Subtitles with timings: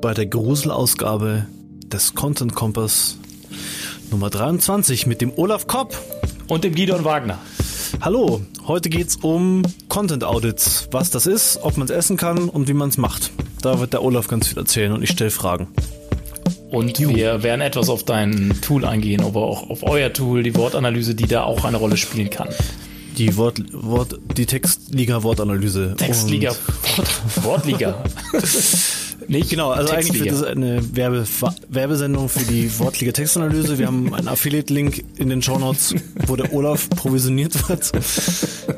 [0.00, 1.46] bei der Gruselausgabe
[1.86, 3.18] des Content Kompass
[4.10, 5.96] Nummer 23 mit dem Olaf Kopp.
[6.48, 7.38] Und dem Gidon Wagner.
[8.00, 12.68] Hallo, heute geht's um Content Audits, was das ist, ob man es essen kann und
[12.68, 13.30] wie man es macht.
[13.62, 15.68] Da wird der Olaf ganz viel erzählen und ich stelle Fragen.
[16.70, 21.14] Und wir werden etwas auf dein Tool eingehen, aber auch auf euer Tool, die Wortanalyse,
[21.14, 22.48] die da auch eine Rolle spielen kann.
[23.16, 25.94] Die Wort, Wort, die Textliga-Wortanalyse.
[25.96, 28.04] Textliga, Wort, Wortliga.
[29.28, 31.26] Nicht genau, also eigentlich wird das eine Werbe,
[31.68, 33.78] Werbesendung für die Wortliga Textanalyse.
[33.78, 35.94] Wir haben einen Affiliate-Link in den Shownotes,
[36.26, 37.92] wo der Olaf provisioniert wird.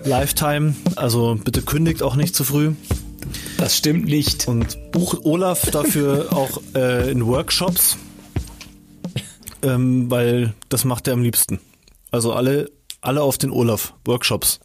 [0.05, 2.73] Lifetime, also bitte kündigt auch nicht zu früh.
[3.57, 4.49] Das stimmt nicht.
[4.49, 7.97] Und bucht Olaf dafür auch äh, in Workshops,
[9.63, 11.61] ähm, weil das macht er am liebsten.
[12.11, 14.61] Also alle, alle auf den Olaf Workshops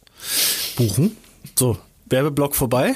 [0.76, 1.16] buchen.
[1.58, 2.94] So, Werbeblock vorbei.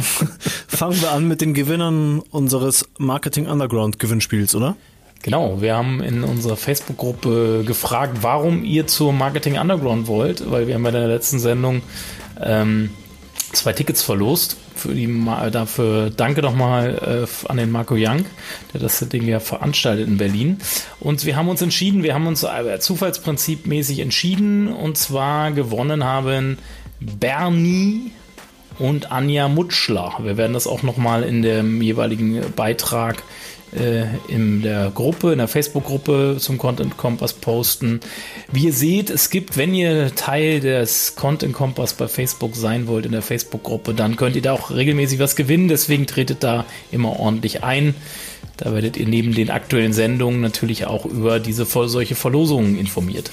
[0.68, 4.76] Fangen wir an mit den Gewinnern unseres Marketing Underground Gewinnspiels, oder?
[5.22, 10.74] Genau, wir haben in unserer Facebook-Gruppe gefragt, warum ihr zur Marketing Underground wollt, weil wir
[10.74, 11.82] haben bei der letzten Sendung
[12.40, 12.90] ähm,
[13.52, 14.56] zwei Tickets verlost.
[14.76, 15.08] Für die,
[15.50, 18.26] dafür danke nochmal äh, an den Marco Young,
[18.72, 20.58] der das Ding ja veranstaltet in Berlin.
[21.00, 26.58] Und wir haben uns entschieden, wir haben uns äh, zufallsprinzipmäßig entschieden und zwar gewonnen haben
[27.00, 28.12] Bernie
[28.78, 30.14] und Anja Mutschler.
[30.22, 33.22] Wir werden das auch nochmal in dem jeweiligen Beitrag
[33.72, 38.00] äh, in der Gruppe, in der Facebook-Gruppe zum Content Kompass posten.
[38.50, 43.06] Wie ihr seht, es gibt, wenn ihr Teil des Content Kompass bei Facebook sein wollt
[43.06, 45.68] in der Facebook-Gruppe, dann könnt ihr da auch regelmäßig was gewinnen.
[45.68, 47.94] Deswegen tretet da immer ordentlich ein.
[48.56, 53.30] Da werdet ihr neben den aktuellen Sendungen natürlich auch über diese solche Verlosungen informiert.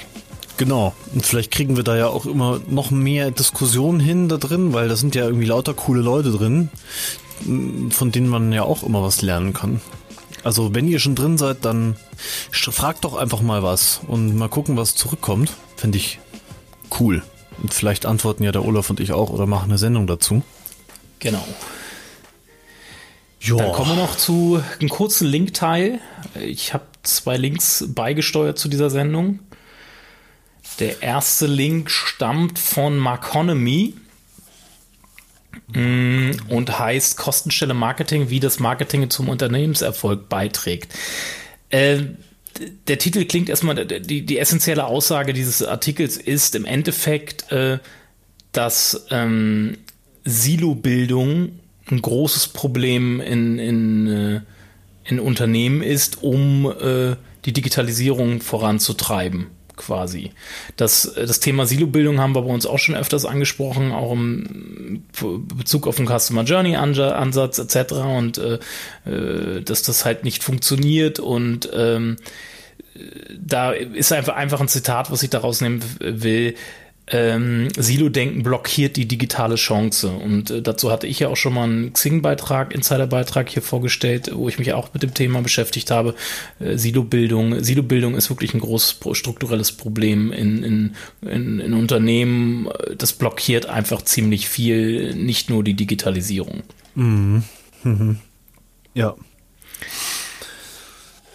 [0.57, 0.93] Genau.
[1.13, 4.87] Und vielleicht kriegen wir da ja auch immer noch mehr Diskussionen hin da drin, weil
[4.87, 6.69] da sind ja irgendwie lauter coole Leute drin,
[7.89, 9.81] von denen man ja auch immer was lernen kann.
[10.43, 11.95] Also wenn ihr schon drin seid, dann
[12.51, 15.51] fragt doch einfach mal was und mal gucken, was zurückkommt.
[15.75, 16.19] Finde ich
[16.99, 17.23] cool.
[17.61, 20.43] Und vielleicht antworten ja der Olaf und ich auch oder machen eine Sendung dazu.
[21.19, 21.45] Genau.
[23.39, 23.57] Jo.
[23.57, 25.99] Dann kommen wir noch zu einem kurzen Linkteil.
[26.39, 29.39] Ich habe zwei Links beigesteuert zu dieser Sendung.
[30.79, 33.93] Der erste Link stammt von Marconomy
[35.67, 40.93] mm, und heißt Kostenstelle Marketing, wie das Marketing zum Unternehmenserfolg beiträgt.
[41.69, 42.03] Äh,
[42.87, 47.79] der Titel klingt erstmal, die, die essentielle Aussage dieses Artikels ist im Endeffekt, äh,
[48.51, 49.77] dass ähm,
[50.23, 51.59] Silo-Bildung
[51.89, 54.41] ein großes Problem in, in, äh,
[55.05, 57.15] in Unternehmen ist, um äh,
[57.45, 59.47] die Digitalisierung voranzutreiben
[59.77, 60.31] quasi.
[60.75, 65.03] Das, das Thema Silo-Bildung haben wir bei uns auch schon öfters angesprochen, auch im
[65.57, 67.93] Bezug auf den Customer Journey Ansatz etc.
[67.93, 68.59] und äh,
[69.09, 72.17] äh, dass das halt nicht funktioniert und ähm,
[73.37, 76.55] da ist einfach einfach ein Zitat, was ich daraus nehmen will
[77.07, 80.09] ähm, Silo-Denken blockiert die digitale Chance.
[80.09, 84.49] Und äh, dazu hatte ich ja auch schon mal einen Xing-Beitrag, Insider-Beitrag hier vorgestellt, wo
[84.49, 86.15] ich mich auch mit dem Thema beschäftigt habe.
[86.59, 87.63] Äh, Silo-Bildung.
[87.63, 92.69] Silo-Bildung ist wirklich ein großes strukturelles Problem in, in, in, in Unternehmen.
[92.97, 96.63] Das blockiert einfach ziemlich viel, nicht nur die Digitalisierung.
[96.95, 97.43] Mhm.
[97.83, 98.17] Mhm.
[98.95, 99.15] Ja.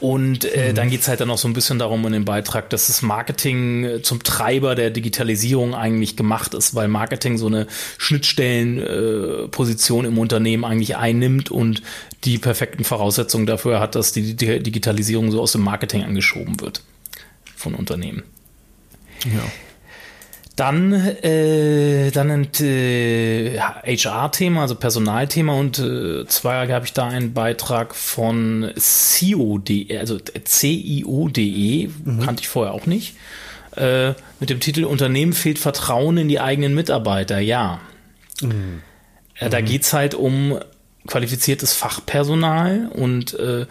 [0.00, 0.74] Und äh, mhm.
[0.74, 3.84] dann geht's halt dann auch so ein bisschen darum in dem Beitrag, dass das Marketing
[3.84, 7.66] äh, zum Treiber der Digitalisierung eigentlich gemacht ist, weil Marketing so eine
[7.98, 11.82] Schnittstellenposition äh, im Unternehmen eigentlich einnimmt und
[12.24, 16.82] die perfekten Voraussetzungen dafür hat, dass die Digitalisierung so aus dem Marketing angeschoben wird
[17.54, 18.22] von Unternehmen.
[19.26, 19.42] Ja.
[20.60, 27.32] Dann, äh, dann ein äh, HR-Thema, also Personalthema und äh, zwar habe ich da einen
[27.32, 32.20] Beitrag von CIO.de, also CIO.de, mhm.
[32.20, 33.16] kannte ich vorher auch nicht,
[33.74, 37.80] äh, mit dem Titel Unternehmen fehlt Vertrauen in die eigenen Mitarbeiter, ja.
[38.42, 38.82] Mhm.
[39.36, 39.64] Äh, da mhm.
[39.64, 40.58] geht es halt um
[41.06, 43.64] qualifiziertes Fachpersonal und äh,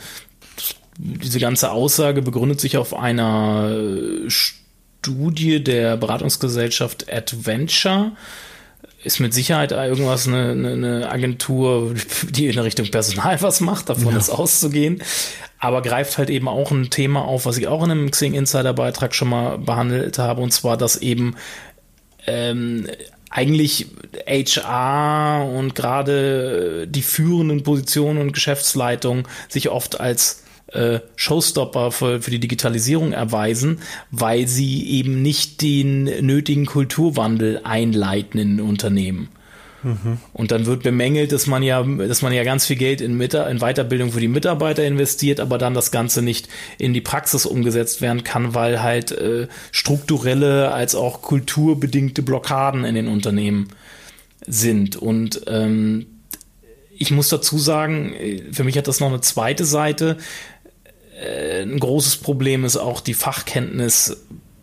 [0.97, 3.77] diese ganze Aussage begründet sich auf einer
[4.27, 4.58] Studie
[5.05, 8.11] der Beratungsgesellschaft Adventure.
[9.03, 11.95] ist mit Sicherheit irgendwas eine, eine, eine Agentur,
[12.29, 14.17] die in Richtung Personal was macht, davon ja.
[14.17, 15.01] ist auszugehen.
[15.59, 18.73] Aber greift halt eben auch ein Thema auf, was ich auch in einem Xing Insider
[18.73, 21.35] Beitrag schon mal behandelt habe, und zwar, dass eben
[22.27, 22.87] ähm,
[23.29, 23.87] eigentlich
[24.27, 32.31] HR und gerade die führenden Positionen und Geschäftsleitung sich oft als äh, Showstopper für, für
[32.31, 33.79] die Digitalisierung erweisen,
[34.11, 39.29] weil sie eben nicht den nötigen Kulturwandel einleiten in Unternehmen.
[39.83, 40.17] Mhm.
[40.33, 43.33] Und dann wird bemängelt, dass man ja, dass man ja ganz viel Geld in, Mit
[43.33, 48.01] in Weiterbildung für die Mitarbeiter investiert, aber dann das Ganze nicht in die Praxis umgesetzt
[48.01, 53.69] werden kann, weil halt äh, strukturelle als auch kulturbedingte Blockaden in den Unternehmen
[54.45, 54.95] sind.
[54.97, 56.07] Und ähm,
[56.91, 58.13] ich muss dazu sagen,
[58.51, 60.17] für mich hat das noch eine zweite Seite.
[61.19, 64.17] Äh, ein großes Problem ist auch die Fachkenntnis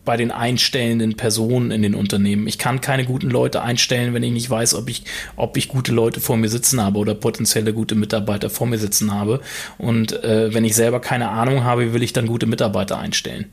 [0.05, 2.47] bei den einstellenden Personen in den Unternehmen.
[2.47, 5.03] Ich kann keine guten Leute einstellen, wenn ich nicht weiß, ob ich,
[5.35, 9.13] ob ich gute Leute vor mir sitzen habe oder potenzielle gute Mitarbeiter vor mir sitzen
[9.13, 9.41] habe.
[9.77, 13.51] Und äh, wenn ich selber keine Ahnung habe, will ich dann gute Mitarbeiter einstellen.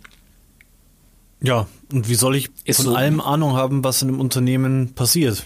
[1.42, 4.94] Ja, und wie soll ich Ist von so, allem Ahnung haben, was in einem Unternehmen
[4.94, 5.44] passiert?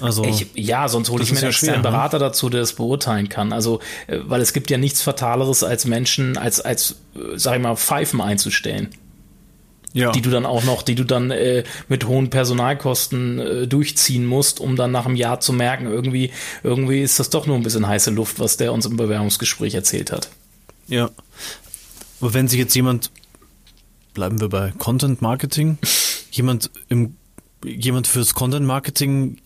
[0.00, 1.88] Also ich, ja, sonst hole ich mir einen externen ne?
[1.88, 3.52] Berater dazu, der das beurteilen kann.
[3.52, 7.62] Also, äh, weil es gibt ja nichts Fataleres als Menschen, als als äh, sag ich
[7.62, 8.90] mal Pfeifen einzustellen
[9.96, 10.12] ja.
[10.12, 14.60] die du dann auch noch, die du dann äh, mit hohen Personalkosten äh, durchziehen musst,
[14.60, 16.32] um dann nach einem Jahr zu merken, irgendwie,
[16.62, 20.12] irgendwie ist das doch nur ein bisschen heiße Luft, was der uns im Bewerbungsgespräch erzählt
[20.12, 20.28] hat.
[20.86, 21.10] Ja.
[22.20, 23.10] Aber wenn sich jetzt jemand,
[24.12, 25.78] bleiben wir bei Content Marketing,
[26.30, 27.16] jemand im,
[27.64, 29.38] jemand fürs Content Marketing,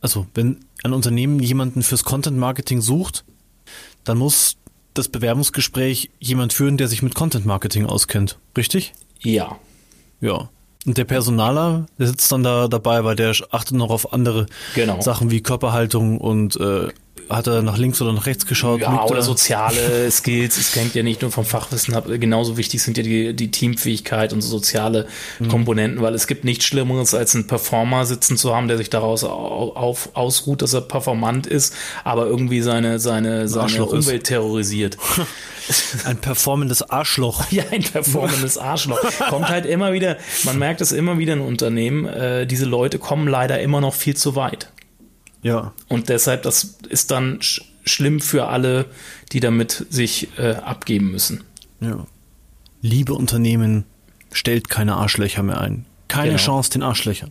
[0.00, 3.24] also wenn ein Unternehmen jemanden fürs Content Marketing sucht,
[4.04, 4.56] dann muss
[4.94, 8.92] das Bewerbungsgespräch jemand führen, der sich mit Content Marketing auskennt, richtig?
[9.20, 9.58] Ja.
[10.20, 10.48] Ja.
[10.86, 15.00] Und der Personaler, der sitzt dann da dabei, weil der achtet noch auf andere genau.
[15.00, 16.88] Sachen wie Körperhaltung und äh,
[17.28, 18.80] hat er nach links oder nach rechts geschaut?
[18.80, 20.56] Ja, oder soziale Skills.
[20.56, 22.06] Es hängt ja nicht nur vom Fachwissen ab.
[22.08, 25.06] Genauso wichtig sind ja die, die Teamfähigkeit und so soziale
[25.38, 25.48] mhm.
[25.48, 29.24] Komponenten, weil es gibt nichts Schlimmeres, als einen Performer sitzen zu haben, der sich daraus
[29.24, 34.26] auf, ausruht, dass er performant ist, aber irgendwie seine, seine, seine Umwelt ist.
[34.26, 34.96] terrorisiert.
[36.04, 37.44] Ein performendes Arschloch.
[37.50, 39.00] Ja, ein performendes Arschloch.
[39.30, 43.26] Kommt halt immer wieder, man merkt es immer wieder in Unternehmen, äh, diese Leute kommen
[43.26, 44.68] leider immer noch viel zu weit.
[45.42, 45.72] Ja.
[45.88, 48.84] Und deshalb, das ist dann sch schlimm für alle,
[49.32, 51.44] die damit sich äh, abgeben müssen.
[51.80, 52.06] Ja.
[52.82, 53.84] Liebe Unternehmen,
[54.32, 55.86] stellt keine Arschlöcher mehr ein.
[56.08, 56.42] Keine genau.
[56.42, 57.30] Chance den Arschlöchern.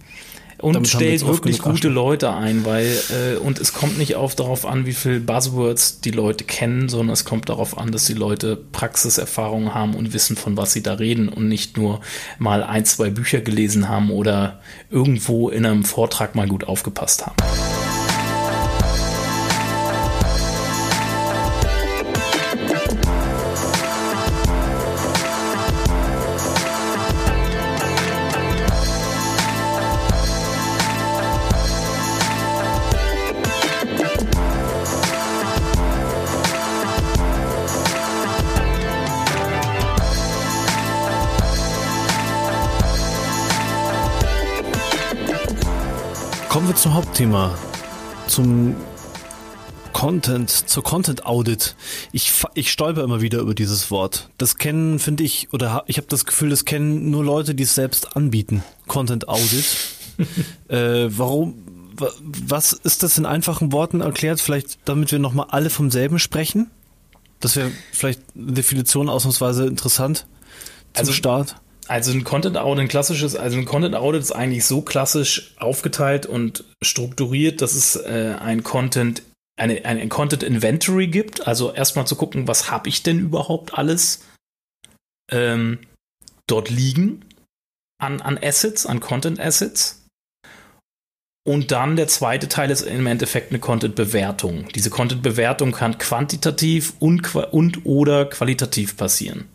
[0.59, 4.65] Und Damit stellt wirklich gute Leute ein, weil äh, und es kommt nicht auf darauf
[4.65, 8.55] an, wie viel Buzzwords die Leute kennen, sondern es kommt darauf an, dass die Leute
[8.55, 12.01] Praxiserfahrungen haben und wissen, von was sie da reden und nicht nur
[12.39, 17.35] mal ein, zwei Bücher gelesen haben oder irgendwo in einem Vortrag mal gut aufgepasst haben.
[47.17, 47.57] Zum Hauptthema,
[48.27, 48.75] zum
[49.91, 51.75] Content, zur Content Audit.
[52.11, 54.29] Ich, ich stolper immer wieder über dieses Wort.
[54.37, 57.73] Das kennen, finde ich, oder ich habe das Gefühl, das kennen nur Leute, die es
[57.73, 58.63] selbst anbieten.
[58.85, 59.65] Content Audit.
[60.67, 61.55] äh, warum?
[62.45, 64.39] Was ist das in einfachen Worten erklärt?
[64.39, 66.69] Vielleicht, damit wir nochmal alle vom selben sprechen?
[67.39, 70.27] Das wäre vielleicht eine Definition ausnahmsweise interessant
[70.93, 71.55] zum also, Start.
[71.87, 76.25] Also ein Content Audit, ein klassisches, also ein Content Audit ist eigentlich so klassisch aufgeteilt
[76.25, 79.23] und strukturiert, dass es äh, ein Content,
[79.57, 81.47] eine, ein Content Inventory gibt.
[81.47, 84.25] Also erstmal zu gucken, was habe ich denn überhaupt alles
[85.31, 85.79] ähm,
[86.47, 87.25] dort liegen
[87.99, 90.03] an, an Assets, an Content Assets.
[91.47, 94.67] Und dann der zweite Teil ist im Endeffekt eine Content-Bewertung.
[94.75, 99.47] Diese Content-Bewertung kann quantitativ und, und oder qualitativ passieren.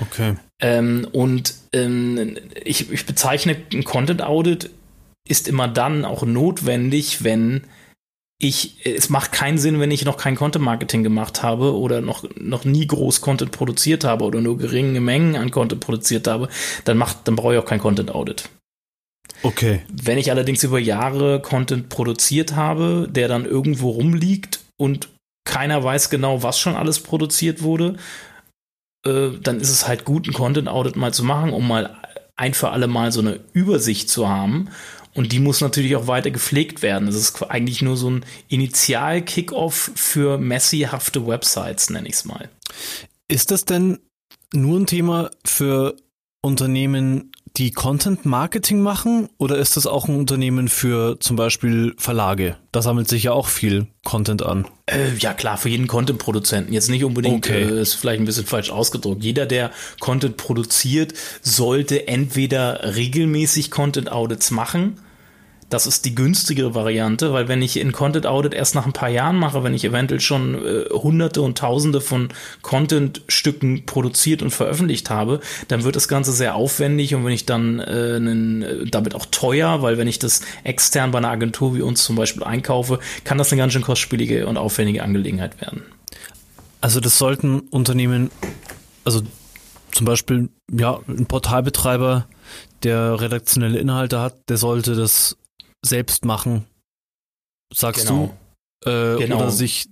[0.00, 0.36] Okay.
[0.60, 4.70] Ähm, und ähm, ich, ich bezeichne ein Content Audit
[5.28, 7.64] ist immer dann auch notwendig, wenn
[8.40, 12.24] ich, es macht keinen Sinn, wenn ich noch kein Content Marketing gemacht habe oder noch,
[12.36, 16.48] noch nie groß Content produziert habe oder nur geringe Mengen an Content produziert habe,
[16.84, 18.48] dann macht, dann brauche ich auch kein Content Audit.
[19.42, 19.82] Okay.
[19.92, 25.08] Wenn ich allerdings über Jahre Content produziert habe, der dann irgendwo rumliegt und
[25.44, 27.96] keiner weiß genau, was schon alles produziert wurde
[29.04, 31.96] äh, dann ist es halt gut, ein Content Audit mal zu machen, um mal
[32.36, 34.70] ein für alle Mal so eine Übersicht zu haben
[35.14, 37.06] Und die muss natürlich auch weiter gepflegt werden.
[37.06, 42.48] Das ist eigentlich nur so ein Initial-Kickoff für messihafte Websites, nenne ich es mal.
[43.26, 43.98] Ist das denn
[44.52, 45.96] nur ein Thema für
[46.40, 52.56] Unternehmen, die Content Marketing machen oder ist das auch ein Unternehmen für zum Beispiel Verlage?
[52.70, 54.66] Da sammelt sich ja auch viel Content an.
[54.86, 56.72] Äh, ja klar, für jeden Content-Produzenten.
[56.72, 57.62] Jetzt nicht unbedingt, okay.
[57.62, 59.24] äh, ist vielleicht ein bisschen falsch ausgedrückt.
[59.24, 65.00] Jeder, der Content produziert, sollte entweder regelmäßig Content-Audits machen
[65.70, 69.10] das ist die günstigere Variante, weil wenn ich in Content Audit erst nach ein paar
[69.10, 72.28] Jahren mache, wenn ich eventuell schon äh, hunderte und tausende von
[72.62, 77.80] Content-Stücken produziert und veröffentlicht habe, dann wird das Ganze sehr aufwendig und wenn ich dann
[77.80, 81.82] äh, einen, äh, damit auch teuer, weil wenn ich das extern bei einer Agentur wie
[81.82, 85.82] uns zum Beispiel einkaufe, kann das eine ganz schön kostspielige und aufwendige Angelegenheit werden.
[86.80, 88.30] Also das sollten Unternehmen,
[89.04, 89.20] also
[89.92, 92.26] zum Beispiel ja ein Portalbetreiber,
[92.84, 95.36] der redaktionelle Inhalte hat, der sollte das
[95.84, 96.66] selbst machen,
[97.72, 98.26] sagst genau.
[98.26, 98.47] du.
[98.84, 99.38] Äh, genau.
[99.38, 99.88] Oder sich.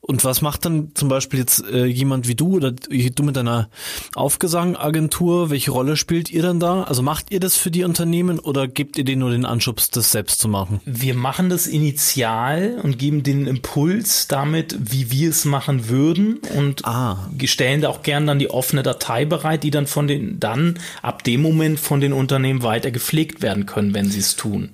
[0.00, 3.68] Und was macht dann zum Beispiel jetzt äh, jemand wie du oder du mit deiner
[4.14, 5.50] Aufgesangagentur?
[5.50, 6.82] Welche Rolle spielt ihr dann da?
[6.84, 10.10] Also macht ihr das für die Unternehmen oder gebt ihr denen nur den Anschubs, das
[10.10, 10.80] selbst zu machen?
[10.84, 16.84] Wir machen das initial und geben den Impuls damit, wie wir es machen würden und
[16.86, 17.28] ah.
[17.44, 21.22] stellen da auch gern dann die offene Datei bereit, die dann von den, dann ab
[21.22, 24.70] dem Moment von den Unternehmen weiter gepflegt werden können, wenn sie es tun.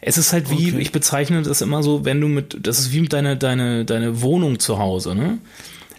[0.00, 0.78] Es ist halt wie, okay.
[0.78, 4.22] ich bezeichne das immer so, wenn du mit, das ist wie mit deiner, deine, deine
[4.22, 5.38] Wohnung zu Hause, ne?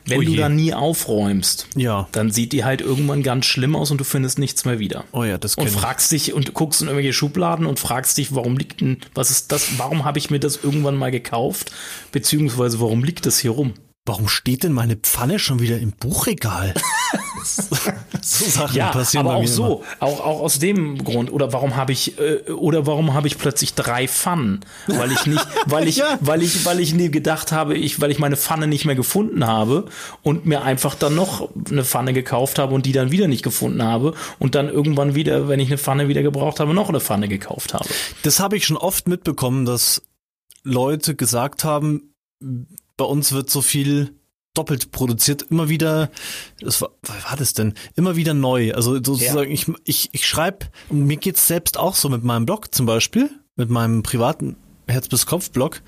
[0.10, 2.08] Wenn oh du da nie aufräumst, ja.
[2.14, 5.04] dann sieht die halt irgendwann ganz schlimm aus und du findest nichts mehr wieder.
[5.12, 8.56] Oh ja, das Und fragst dich und guckst in irgendwelche Schubladen und fragst dich, warum
[8.56, 11.74] liegt denn, was ist das, warum habe ich mir das irgendwann mal gekauft?
[12.14, 13.74] Beziehungsweise warum liegt das hier rum?
[14.08, 16.74] warum steht denn meine Pfanne schon wieder im Buchregal?
[18.28, 21.32] so Sachen ja, passieren aber auch so, auch, auch aus dem Grund.
[21.32, 24.62] Oder warum habe ich, äh, oder warum habe ich plötzlich drei Pfannen?
[24.88, 26.18] Weil ich nicht, weil ich, ja.
[26.20, 29.48] weil ich, weil ich nie gedacht habe, ich, weil ich meine Pfanne nicht mehr gefunden
[29.48, 29.86] habe
[30.24, 33.82] und mir einfach dann noch eine Pfanne gekauft habe und die dann wieder nicht gefunden
[33.82, 37.30] habe und dann irgendwann wieder, wenn ich eine Pfanne wieder gebraucht habe, noch eine Pfanne
[37.30, 37.88] gekauft habe.
[38.24, 40.02] Das habe ich schon oft mitbekommen, dass
[40.64, 42.14] Leute gesagt haben,
[42.98, 44.17] bei uns wird so viel
[44.58, 46.10] doppelt produziert, immer wieder,
[46.60, 47.74] das war, was war das denn?
[47.96, 48.74] Immer wieder neu.
[48.74, 49.54] Also sozusagen, ja.
[49.54, 53.30] ich, ich, ich schreibe, und mir geht's selbst auch so mit meinem Blog zum Beispiel,
[53.56, 54.56] mit meinem privaten
[54.88, 55.82] Herz bis Kopf Blog,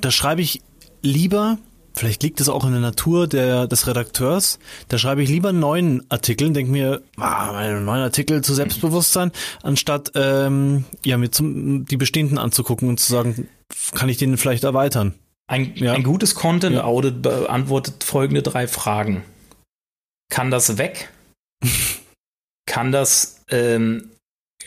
[0.00, 0.62] da schreibe ich
[1.02, 1.58] lieber,
[1.94, 4.58] vielleicht liegt es auch in der Natur der, des Redakteurs,
[4.88, 9.32] da schreibe ich lieber neuen Artikel, denke mir, ah, einen neuen Artikel zu Selbstbewusstsein,
[9.62, 13.48] anstatt ähm, ja mir zum, die bestehenden anzugucken und zu sagen,
[13.92, 15.14] kann ich den vielleicht erweitern.
[15.48, 15.92] Ein, ja.
[15.92, 19.24] ein gutes Content-Audit beantwortet folgende drei Fragen.
[20.28, 21.10] Kann das weg?
[22.66, 24.10] kann das, ähm,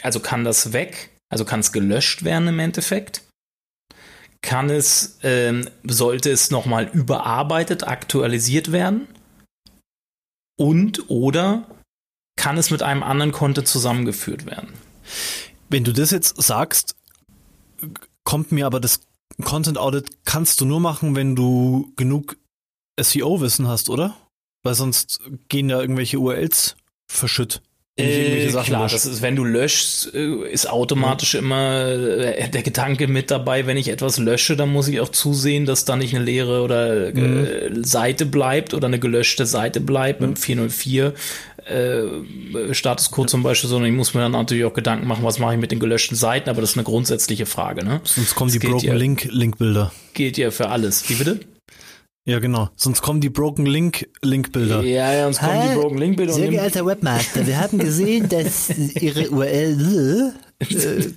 [0.01, 1.09] also kann das weg?
[1.29, 3.23] Also kann es gelöscht werden im Endeffekt?
[4.41, 9.07] Kann es, ähm, sollte es nochmal überarbeitet, aktualisiert werden?
[10.57, 11.67] Und oder
[12.37, 14.73] kann es mit einem anderen Content zusammengeführt werden?
[15.69, 16.95] Wenn du das jetzt sagst,
[18.23, 19.01] kommt mir aber das
[19.43, 22.37] Content Audit kannst du nur machen, wenn du genug
[22.99, 24.15] SEO-Wissen hast, oder?
[24.63, 26.75] Weil sonst gehen ja irgendwelche URLs
[27.07, 27.61] verschütt.
[27.99, 31.39] Äh, klar, das ist, wenn du löschst, äh, ist automatisch mhm.
[31.39, 35.65] immer äh, der Gedanke mit dabei, wenn ich etwas lösche, dann muss ich auch zusehen,
[35.65, 37.45] dass da nicht eine leere oder mhm.
[37.45, 40.29] äh, Seite bleibt oder eine gelöschte Seite bleibt mhm.
[40.29, 41.13] mit 404
[41.69, 45.53] äh, Statuscode zum Beispiel, sondern ich muss mir dann natürlich auch Gedanken machen, was mache
[45.53, 47.85] ich mit den gelöschten Seiten, aber das ist eine grundsätzliche Frage.
[47.85, 48.01] Ne?
[48.03, 49.91] Sonst kommen das die Broken ja, Link Linkbilder.
[50.13, 51.09] Geht ja für alles.
[51.09, 51.39] Wie bitte?
[52.25, 52.69] Ja, genau.
[52.75, 54.83] Sonst kommen die Broken Link Linkbilder.
[54.83, 56.33] Ja, ja, sonst kommen Hi, die Broken Link Bilder.
[56.33, 61.11] Sehr geehrter Webmaster, wir haben gesehen, dass Ihre URL äh,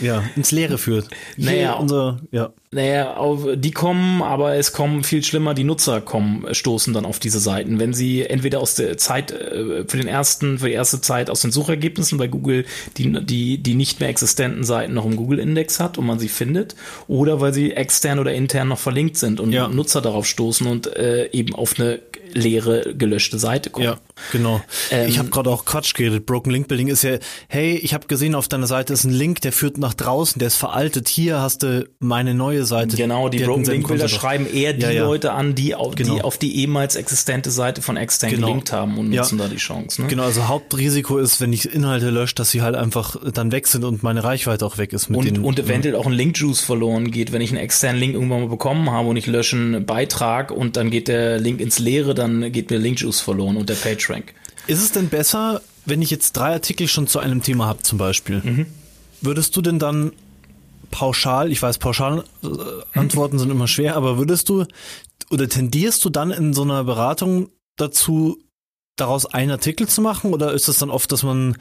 [0.00, 1.08] ja, ins Leere führt.
[1.36, 2.52] Naja, unser, ja.
[2.70, 7.18] Naja, auf, die kommen, aber es kommen viel schlimmer, die Nutzer kommen, stoßen dann auf
[7.18, 7.78] diese Seiten.
[7.78, 11.40] Wenn sie entweder aus der Zeit, äh, für den ersten, für die erste Zeit aus
[11.40, 12.64] den Suchergebnissen bei Google
[12.96, 16.74] die, die, die nicht mehr existenten Seiten noch im Google-Index hat und man sie findet,
[17.08, 19.68] oder weil sie extern oder intern noch verlinkt sind und ja.
[19.68, 22.00] Nutzer darauf stoßen und äh, eben auf eine
[22.32, 23.86] leere, gelöschte Seite kommen.
[23.86, 23.98] Ja,
[24.32, 24.60] genau.
[24.90, 26.26] Ähm, ich habe gerade auch Quatsch geredet.
[26.26, 27.18] Broken Link Building ist ja,
[27.48, 30.48] hey, ich habe gesehen, auf deiner Seite ist ein Link, der führt nach draußen, der
[30.48, 31.08] ist veraltet.
[31.08, 32.96] Hier hast du meine neue Seite.
[32.96, 35.04] Genau, die, Broken Link Bilder schreiben eher die ja, ja.
[35.04, 36.14] Leute an, die auf, genau.
[36.14, 38.48] die auf die ehemals existente Seite von extern genau.
[38.48, 39.44] gelinkt haben und nutzen ja.
[39.44, 40.02] da die Chance.
[40.02, 40.08] Ne?
[40.08, 43.84] Genau, also Hauptrisiko ist, wenn ich Inhalte lösche, dass sie halt einfach dann weg sind
[43.84, 45.08] und meine Reichweite auch weg ist.
[45.10, 48.14] Mit und, den, und eventuell auch ein Link-Juice verloren geht, wenn ich einen externen Link
[48.14, 51.78] irgendwann mal bekommen habe und ich lösche einen Beitrag und dann geht der Link ins
[51.78, 54.34] Leere, dann geht mir Link-Juice verloren und der PageRank.
[54.66, 57.98] Ist es denn besser, wenn ich jetzt drei Artikel schon zu einem Thema habe zum
[57.98, 58.42] Beispiel?
[58.44, 58.66] Mhm.
[59.20, 60.12] Würdest du denn dann
[60.90, 64.64] pauschal, ich weiß, pauschal äh, Antworten sind immer schwer, aber würdest du
[65.30, 68.38] oder tendierst du dann in so einer Beratung dazu,
[68.96, 71.56] daraus einen Artikel zu machen oder ist es dann oft, dass man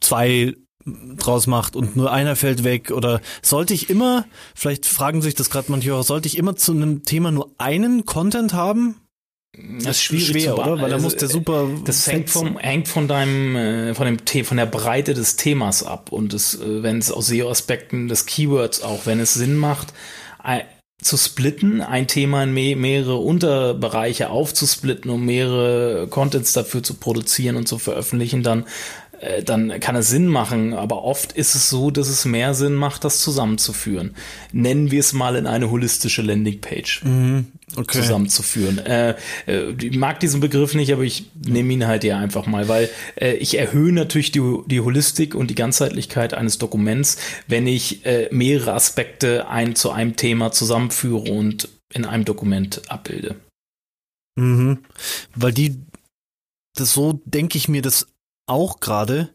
[0.00, 0.54] zwei
[1.16, 5.48] draus macht und nur einer fällt weg oder sollte ich immer, vielleicht fragen sich das
[5.48, 8.96] gerade manche Hörer, sollte ich immer zu einem Thema nur einen Content haben?
[9.56, 10.80] Das ist schwierig schwer, zu oder?
[10.80, 14.18] Weil da also, muss der super Das hängt vom, hängt von deinem, äh, von dem
[14.26, 18.82] The von der Breite des Themas ab und äh, wenn es aus SEO-Aspekten des Keywords
[18.82, 19.92] auch, wenn es Sinn macht,
[21.00, 27.56] zu splitten, ein Thema in me mehrere Unterbereiche aufzusplitten, um mehrere Contents dafür zu produzieren
[27.56, 28.64] und zu veröffentlichen, dann
[29.24, 32.74] äh, dann kann es Sinn machen, aber oft ist es so, dass es mehr Sinn
[32.74, 34.14] macht, das zusammenzuführen.
[34.52, 37.02] Nennen wir es mal in eine holistische Landingpage
[37.76, 38.02] Okay.
[38.02, 38.78] zusammenzuführen.
[38.78, 39.16] Äh,
[39.46, 42.88] äh, ich mag diesen Begriff nicht, aber ich nehme ihn halt ja einfach mal, weil
[43.16, 47.16] äh, ich erhöhe natürlich die, die Holistik und die Ganzheitlichkeit eines Dokuments,
[47.48, 53.36] wenn ich äh, mehrere Aspekte ein zu einem Thema zusammenführe und in einem Dokument abbilde.
[54.36, 54.78] Mhm.
[55.34, 55.80] Weil die,
[56.76, 58.06] das so denke ich mir das
[58.46, 59.30] auch gerade,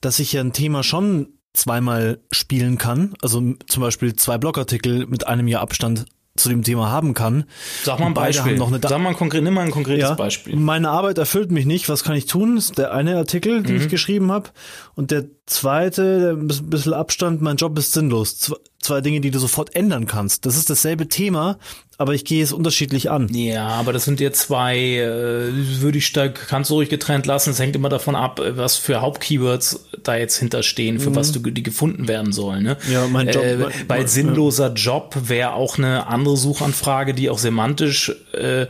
[0.00, 3.14] dass ich ja ein Thema schon zweimal spielen kann.
[3.22, 7.44] Also zum Beispiel zwei Blogartikel mit einem Jahr Abstand zu dem Thema haben kann.
[7.82, 8.56] Sag mal ein beide Beispiel.
[8.56, 10.54] noch eine Da- Sag mal ein konkret, nimm mal ein konkretes Beispiel.
[10.56, 11.88] Meine Arbeit erfüllt mich nicht.
[11.88, 12.54] Was kann ich tun?
[12.54, 14.50] Das ist der eine Artikel, den ich geschrieben habe.
[14.94, 18.52] Und der zweite, der ein bis- bisschen Abstand, mein Job ist sinnlos.
[18.82, 20.46] Zwei, Dinge, die du sofort ändern kannst.
[20.46, 21.58] Das ist dasselbe Thema,
[21.98, 23.28] aber ich gehe es unterschiedlich an.
[23.34, 25.50] Ja, aber das sind ja zwei, äh,
[25.82, 27.50] würde ich da, kannst du ruhig getrennt lassen.
[27.50, 31.62] Es hängt immer davon ab, was für Hauptkeywords da jetzt hinterstehen, für was du, die
[31.62, 32.62] gefunden werden sollen.
[32.62, 32.78] Ne?
[32.90, 37.28] Ja, mein Job- Äh, mein- weil mein- sinnloser Job wäre auch eine andere Suchanfrage, die
[37.28, 38.66] auch semantisch äh,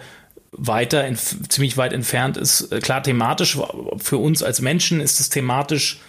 [0.50, 2.72] weiter, entf ziemlich weit entfernt ist.
[2.72, 3.56] Äh, Klar, thematisch,
[3.98, 6.00] für uns als Menschen ist es thematisch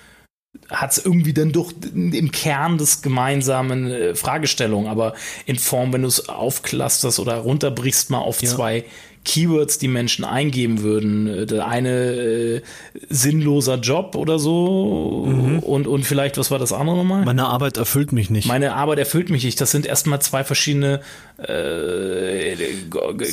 [0.70, 5.14] hat es irgendwie dann doch im Kern des gemeinsamen äh, Fragestellung, aber
[5.46, 8.86] in Form, wenn du es aufclusterst oder runterbrichst mal auf zwei
[9.24, 11.28] Keywords, die Menschen eingeben würden.
[11.28, 12.62] Äh, Der eine äh,
[13.10, 17.24] sinnloser Job oder so und, und vielleicht, was war das andere nochmal?
[17.26, 18.48] Meine Arbeit erfüllt mich nicht.
[18.48, 19.60] Meine Arbeit erfüllt mich nicht.
[19.62, 21.02] Das sind erstmal zwei verschiedene
[21.38, 22.56] äh,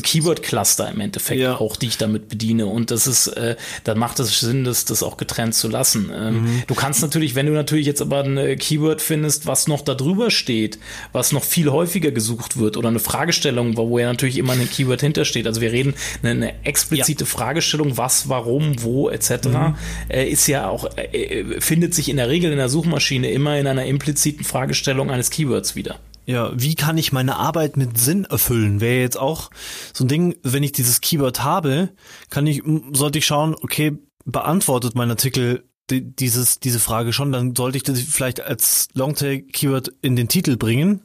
[0.03, 1.57] Keyword-Cluster im Endeffekt Ja.
[1.59, 2.67] auch, die ich damit bediene.
[2.67, 6.11] Und das ist, äh, dann macht es Sinn, das, das auch getrennt zu lassen.
[6.15, 6.63] Ähm, Mhm.
[6.67, 10.31] Du kannst natürlich, wenn du natürlich jetzt aber ein Keyword findest, was noch da drüber
[10.31, 10.79] steht,
[11.13, 14.69] was noch viel häufiger gesucht wird oder eine Fragestellung, wo wo ja natürlich immer ein
[14.71, 15.47] Keyword hintersteht.
[15.47, 19.49] Also wir reden eine, eine explizite Fragestellung, was, warum, wo etc.
[19.49, 19.75] Mhm.
[20.09, 23.59] Äh, ist ja auch äh, äh, findet sich in der Regel in der Suchmaschine immer
[23.59, 25.99] in einer impliziten Fragestellung eines Keywords wieder.
[26.27, 28.83] Ja, wie kann ich meine Arbeit mit Sinn erfüllen?
[28.83, 29.51] Wäre jetzt auch
[29.95, 31.89] so ein Ding, wenn ich dieses Keyword habe,
[32.29, 32.63] kann ich,
[32.93, 33.93] sollte ich schauen, okay,
[34.27, 39.91] beantwortet mein Artikel di- dieses, diese Frage schon, dann sollte ich das vielleicht als Longtail-Keyword
[40.03, 41.01] in den Titel bringen.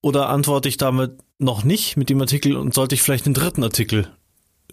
[0.00, 3.62] Oder antworte ich damit noch nicht mit dem Artikel und sollte ich vielleicht den dritten
[3.62, 4.08] Artikel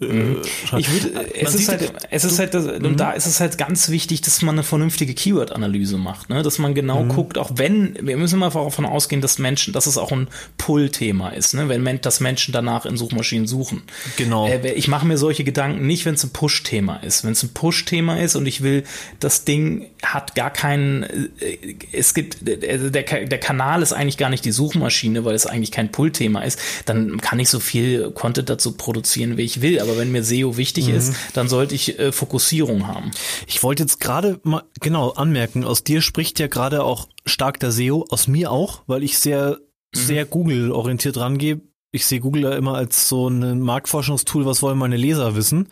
[0.02, 0.80] äh, schreiben?
[0.80, 3.90] Ich würde, es ist halt, es ist halt, das, und da ist es halt ganz
[3.90, 6.44] wichtig, dass man eine vernünftige Keyword-Analyse macht, ne?
[6.44, 9.98] dass man genau guckt, auch wenn, wir müssen immer davon ausgehen, dass Menschen, dass es
[9.98, 11.70] auch ein Pull-Thema ist, ne?
[11.70, 13.84] wenn dass Menschen danach in Suchmaschinen suchen.
[14.18, 14.48] Genau.
[14.48, 17.24] Äh, ich mache mir solche Gedanken nicht, wenn es ein Push-Thema ist.
[17.24, 18.84] Wenn es ein Push-Thema ist und ich will,
[19.20, 24.30] das Ding hat gar keinen, äh, es gibt, äh, der, der Kanal ist eigentlich gar
[24.30, 28.50] nicht die Suchmaschine, weil es eigentlich kein Pull-Thema ist, dann kann ich so viel Content
[28.50, 29.80] dazu produzieren, wie ich will.
[29.80, 33.12] Aber wenn mir SEO wichtig ist, dann sollte ich äh, Fokussierung haben.
[33.48, 37.72] Ich wollte jetzt gerade mal genau anmerken, aus dir spricht ja gerade auch stark der
[37.72, 39.60] SEO, aus mir auch, weil ich sehr,
[39.94, 41.62] sehr Google-orientiert rangehe.
[41.96, 45.70] Ich sehe Google ja immer als so ein Marktforschungstool, was wollen meine Leser wissen.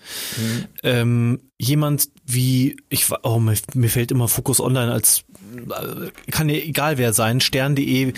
[0.82, 6.56] Ähm, jemand wie, ich oh, mir, mir fällt immer Focus Online als äh, kann ja
[6.56, 8.14] egal wer sein, stern.de,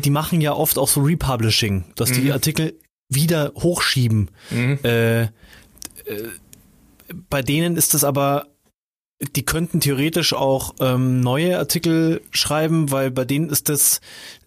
[0.00, 4.30] die machen ja oft auch so Republishing, dass die Artikel wieder hochschieben.
[4.84, 5.28] Äh, äh,
[7.28, 8.46] bei denen ist es aber,
[9.20, 14.00] die könnten theoretisch auch ähm, neue Artikel schreiben, weil bei denen ist das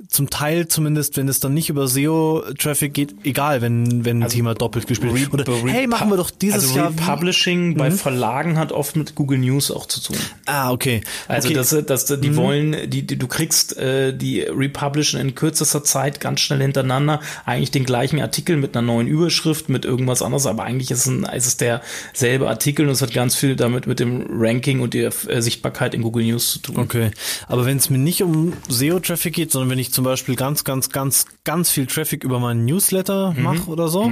[0.07, 4.55] zum Teil zumindest, wenn es dann nicht über SEO-Traffic geht, egal, wenn, wenn ein Thema
[4.55, 6.91] doppelt gespielt Re- Oder, hey, machen wir doch dieses also Jahr.
[6.91, 10.15] Republishing bei Verlagen hat oft mit Google News auch zu tun.
[10.45, 11.01] Ah, okay.
[11.27, 11.55] Also okay.
[11.55, 11.85] Mhm.
[11.85, 16.39] dass, dass die wollen, die, die du kriegst äh, die republishen in kürzester Zeit ganz
[16.39, 20.91] schnell hintereinander eigentlich den gleichen Artikel mit einer neuen Überschrift mit irgendwas anderes, aber eigentlich
[20.91, 24.79] ist, ein, ist es derselbe Artikel und es hat ganz viel damit mit dem Ranking
[24.81, 26.77] und der äh, Sichtbarkeit in Google News zu tun.
[26.77, 27.11] Okay,
[27.47, 30.89] aber wenn es mir nicht um SEO-Traffic geht, sondern wenn ich zum Beispiel ganz, ganz,
[30.89, 33.43] ganz, ganz viel Traffic über meinen Newsletter Mhm.
[33.43, 34.11] mache oder so,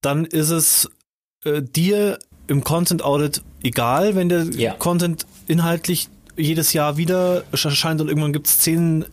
[0.00, 0.88] dann ist es
[1.44, 4.72] äh, dir im Content Audit egal, wenn der Ja.
[4.74, 9.04] Content inhaltlich jedes Jahr wieder erscheint und irgendwann gibt es zehn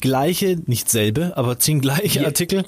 [0.00, 2.26] gleiche, nicht selbe, aber zehn gleiche Ja.
[2.26, 2.64] Artikel.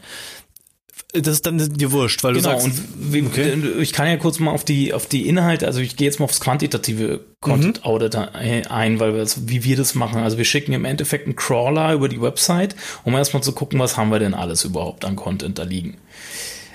[1.12, 4.38] Das ist dann dir wurscht, weil Genau, du sagst, und wie, ich kann ja kurz
[4.38, 8.16] mal auf die, auf die Inhalte, also ich gehe jetzt mal aufs quantitative Content Audit
[8.16, 10.20] ein, weil wir das, wie wir das machen.
[10.22, 13.96] Also wir schicken im Endeffekt einen Crawler über die Website, um erstmal zu gucken, was
[13.96, 15.96] haben wir denn alles überhaupt an Content da liegen.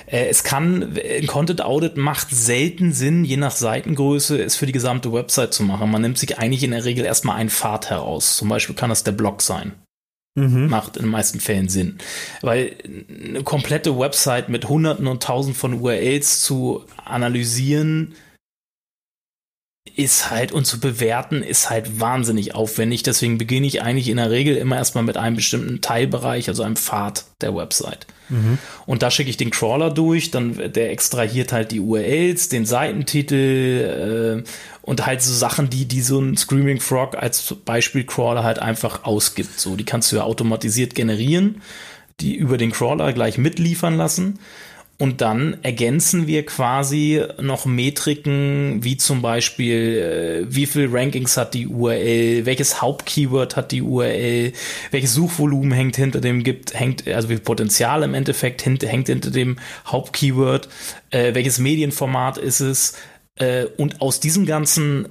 [0.08, 4.72] Äh, Es kann, ein Content Audit macht selten Sinn, je nach Seitengröße, es für die
[4.72, 5.92] gesamte Website zu machen.
[5.92, 8.38] Man nimmt sich eigentlich in der Regel erstmal einen Pfad heraus.
[8.38, 9.74] Zum Beispiel kann das der Blog sein
[10.36, 11.98] macht in den meisten Fällen Sinn.
[12.42, 12.76] Weil
[13.10, 18.16] eine komplette Website mit Hunderten und Tausend von URLs zu analysieren
[19.96, 23.04] ist halt und zu bewerten ist halt wahnsinnig aufwendig.
[23.04, 26.76] Deswegen beginne ich eigentlich in der Regel immer erstmal mit einem bestimmten Teilbereich, also einem
[26.76, 28.06] Pfad der Website.
[28.86, 34.44] Und da schicke ich den Crawler durch, dann der extrahiert halt die URLs, den Seitentitel
[34.46, 34.50] äh,
[34.84, 39.04] und halt so Sachen, die, die so ein Screaming Frog als Beispiel Crawler halt einfach
[39.04, 39.60] ausgibt.
[39.60, 41.62] So, die kannst du ja automatisiert generieren,
[42.20, 44.40] die über den Crawler gleich mitliefern lassen.
[45.02, 51.56] Und dann ergänzen wir quasi noch Metriken, wie zum Beispiel, äh, wie viel Rankings hat
[51.56, 54.54] die URL, welches Hauptkeyword hat die URL,
[54.92, 59.32] welches Suchvolumen hängt hinter dem gibt, hängt, also wie viel Potenzial im Endeffekt hängt, hinter
[59.32, 60.70] dem Hauptkeyword,
[61.10, 62.94] äh, welches Medienformat ist es.
[63.38, 65.10] Äh, und aus diesem ganzen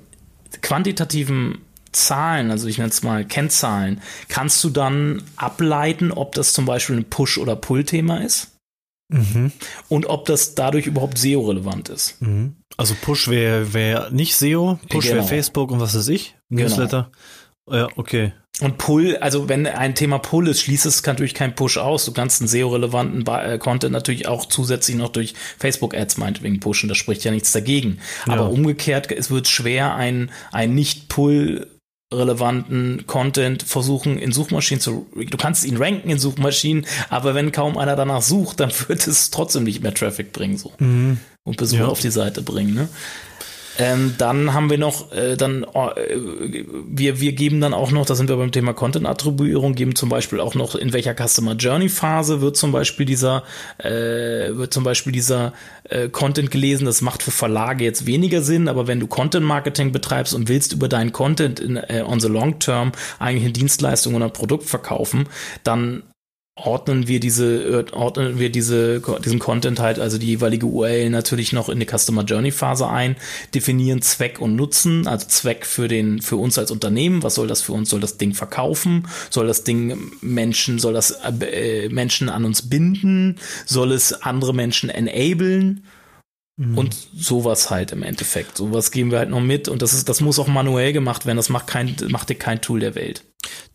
[0.62, 6.64] quantitativen Zahlen, also ich nenne es mal Kennzahlen, kannst du dann ableiten, ob das zum
[6.64, 8.52] Beispiel ein Push- oder Pull-Thema ist
[9.88, 12.18] und ob das dadurch überhaupt SEO-relevant ist.
[12.76, 15.16] also Push wäre wär nicht SEO, Push Genau.
[15.16, 17.10] wäre Facebook und was weiß ich, Newsletter.
[17.70, 18.32] Ja, okay.
[18.60, 22.04] Und Pull, also wenn ein Thema Pull ist, schließt es natürlich kein Push aus.
[22.04, 26.88] Du kannst einen SEO-relevanten äh, Content natürlich auch zusätzlich noch durch Facebook-Ads meinetwegen pushen.
[26.88, 28.00] Das spricht ja nichts dagegen.
[28.26, 31.68] Aber umgekehrt, es wird schwer, ein, ein nicht-Pull
[32.12, 37.76] relevanten Content versuchen in Suchmaschinen zu, du kannst ihn ranken in Suchmaschinen, aber wenn kaum
[37.78, 40.72] einer danach sucht, dann wird es trotzdem nicht mehr Traffic bringen, so.
[40.78, 41.88] Und Besucher Ja.
[41.88, 42.88] auf die Seite bringen, ne?
[43.80, 46.16] Ähm, dann haben wir noch, äh, dann, äh,
[46.86, 50.38] wir, wir geben dann auch noch, da sind wir beim Thema Content-Attribuierung, geben zum Beispiel
[50.38, 53.42] auch noch, in welcher Customer Journey-Phase wird zum Beispiel dieser,
[53.78, 56.84] äh, wird zum Beispiel dieser äh, Content gelesen.
[56.84, 60.88] Das macht für Verlage jetzt weniger Sinn, aber wenn du Content-Marketing betreibst und willst über
[60.88, 65.26] deinen Content in, äh, on the long term eigentlich eine Dienstleistung oder ein Produkt verkaufen,
[65.64, 66.02] dann
[66.64, 71.52] ordnen wir diese äh, ordnen wir diese diesen Content halt also die jeweilige URL natürlich
[71.52, 73.16] noch in die Customer Journey Phase ein,
[73.54, 77.62] definieren Zweck und Nutzen, also Zweck für den für uns als Unternehmen, was soll das
[77.62, 82.44] für uns soll das Ding verkaufen, soll das Ding Menschen soll das äh, Menschen an
[82.44, 85.84] uns binden, soll es andere Menschen enablen?
[86.76, 88.58] Und sowas halt im Endeffekt.
[88.58, 91.38] Sowas geben wir halt noch mit und das ist, das muss auch manuell gemacht werden.
[91.38, 93.24] Das macht kein, macht dir kein Tool der Welt.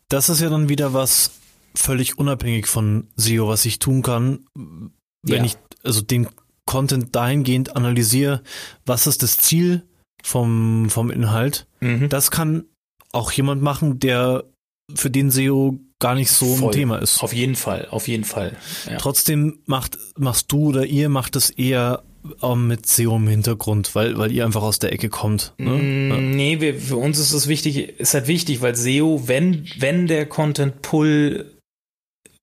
[0.07, 1.31] Das ist ja dann wieder was
[1.75, 4.91] völlig unabhängig von SEO, was ich tun kann, wenn
[5.37, 5.43] Ja.
[5.43, 6.27] ich also den
[6.65, 8.41] Content dahingehend analysiere,
[8.85, 9.83] was ist das Ziel
[10.23, 11.67] vom, vom Inhalt.
[11.79, 12.09] Mhm.
[12.09, 12.65] Das kann
[13.11, 14.45] auch jemand machen, der
[14.93, 16.69] für den SEO gar nicht so Voll.
[16.69, 17.21] ein Thema ist.
[17.23, 18.55] Auf jeden Fall, auf jeden Fall.
[18.89, 18.97] Ja.
[18.97, 22.03] Trotzdem macht, machst du oder ihr macht es eher
[22.41, 25.53] ähm, mit SEO im Hintergrund, weil, weil ihr einfach aus der Ecke kommt.
[25.59, 25.69] Ne?
[25.71, 30.07] Mm, Nee, wir, für uns ist es wichtig, ist halt wichtig, weil SEO, wenn, wenn
[30.07, 31.51] der Content Pull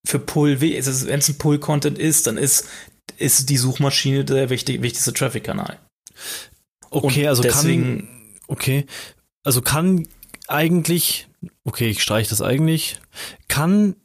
[0.07, 2.69] für Pull, wenn es ein Pull-Content ist, dann ist,
[3.19, 5.79] ist die Suchmaschine der wichtig, wichtigste Traffic-Kanal.
[6.91, 8.09] Okay, Und also deswegen- kann,
[8.49, 8.87] okay,
[9.45, 10.07] also kann
[10.49, 11.29] eigentlich,
[11.65, 13.01] okay, ich streiche das eigentlich,
[13.49, 13.97] kann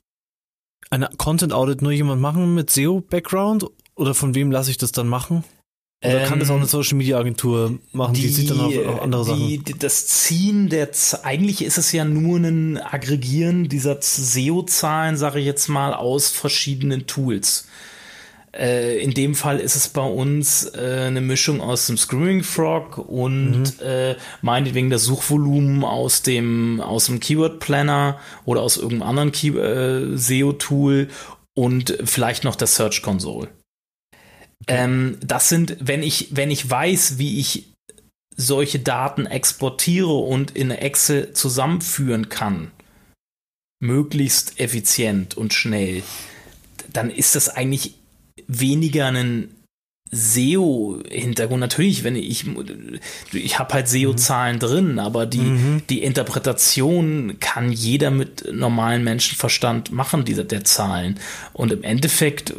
[0.89, 5.07] eine Content Audit nur jemand machen mit SEO-Background oder von wem lasse ich das dann
[5.07, 5.43] machen?
[6.07, 9.01] Oder kann das auch Ähm, eine Social Media Agentur machen, die, sieht dann auf, auf
[9.01, 9.63] andere die, Sachen?
[9.65, 10.89] die, das Ziehen der,
[11.23, 17.07] eigentlich ist es ja nur ein Aggregieren dieser SEO-Zahlen, sage ich jetzt mal, aus verschiedenen
[17.07, 17.67] Tools.
[18.57, 22.97] Äh, in dem Fall ist es bei uns äh, eine Mischung aus dem Screaming Frog
[22.97, 29.31] und äh, meinetwegen das Suchvolumen aus dem, aus dem Keyword Planner oder aus irgendeinem anderen
[29.31, 31.09] Key äh, SEO-Tool
[31.53, 33.49] und vielleicht noch der Search Console.
[34.65, 37.73] Ähm, das sind, wenn ich, wenn ich weiß, wie ich
[38.35, 42.71] solche Daten exportiere und in Excel zusammenführen kann,
[43.79, 46.03] möglichst effizient und schnell,
[46.91, 47.95] dann ist das eigentlich
[48.47, 49.49] weniger ein
[50.11, 51.59] SEO-Hintergrund.
[51.59, 52.45] Natürlich, wenn ich,
[53.33, 55.81] ich habe halt SEO-Zahlen drin, aber die, Mhm.
[55.89, 61.19] die Interpretation kann jeder mit normalem Menschenverstand machen, dieser der Zahlen.
[61.53, 62.51] Und im Endeffekt,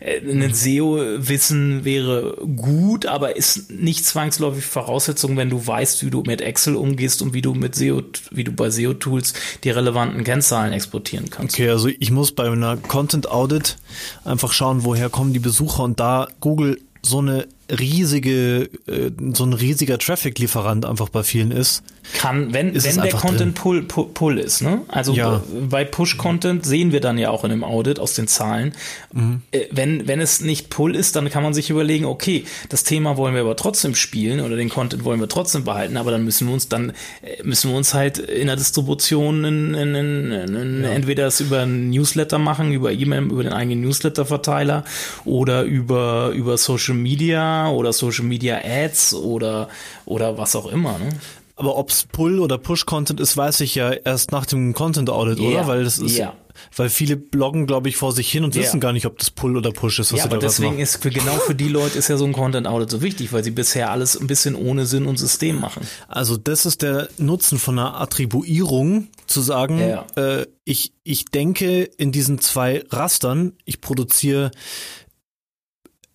[0.00, 0.42] äh, Mhm.
[0.42, 6.40] ein SEO-Wissen wäre gut, aber ist nicht zwangsläufig Voraussetzung, wenn du weißt, wie du mit
[6.40, 9.34] Excel umgehst und wie du mit SEO, wie du bei SEO-Tools
[9.64, 11.54] die relevanten Kennzahlen exportieren kannst.
[11.54, 13.76] Okay, also ich muss bei einer Content Audit
[14.24, 19.52] einfach schauen, woher kommen die Besucher und da Google so eine riesige, äh, so ein
[19.52, 21.82] riesiger Traffic-Lieferant einfach bei vielen ist.
[22.18, 24.80] kann, wenn, Ist es wenn der Content Pull, Pull, Pull ist, ne?
[24.88, 25.42] Also Ja.
[25.68, 28.72] bei Push-Content sehen wir dann ja auch in dem Audit aus den Zahlen.
[29.12, 29.42] Mhm.
[29.50, 33.18] Äh, Wenn, wenn es nicht Pull ist, dann kann man sich überlegen, okay, das Thema
[33.18, 36.46] wollen wir aber trotzdem spielen oder den Content wollen wir trotzdem behalten, aber dann müssen
[36.46, 36.90] wir uns dann,
[37.22, 41.60] äh, müssen wir uns halt in der Distribution in, in, in, in, entweder es über
[41.60, 44.84] einen Newsletter machen, über E-Mail, über den eigenen Newsletter-Verteiler
[45.26, 49.68] oder über, über Social Media oder Social Media Ads oder,
[50.04, 51.08] oder was auch immer, ne?
[51.56, 55.48] Aber ob's Pull- oder Push-Content ist, weiß ich ja erst nach dem Content-Audit, Ja.
[55.48, 55.66] oder?
[55.66, 56.34] Weil das ist, Ja.
[56.76, 58.62] weil viele bloggen, glaube ich, vor sich hin und Ja.
[58.62, 60.74] wissen gar nicht, ob das Pull oder Push ist, was Ja, sie aber da deswegen
[60.74, 60.82] machen.
[60.82, 63.42] ist für genau für die Leute ist ja so ein Content Audit so wichtig, weil
[63.42, 65.84] sie bisher alles ein bisschen ohne Sinn und System machen.
[66.06, 70.06] Also das ist der Nutzen von einer Attribuierung, zu sagen, Ja.
[70.14, 74.52] äh, ich, ich denke in diesen zwei Rastern, ich produziere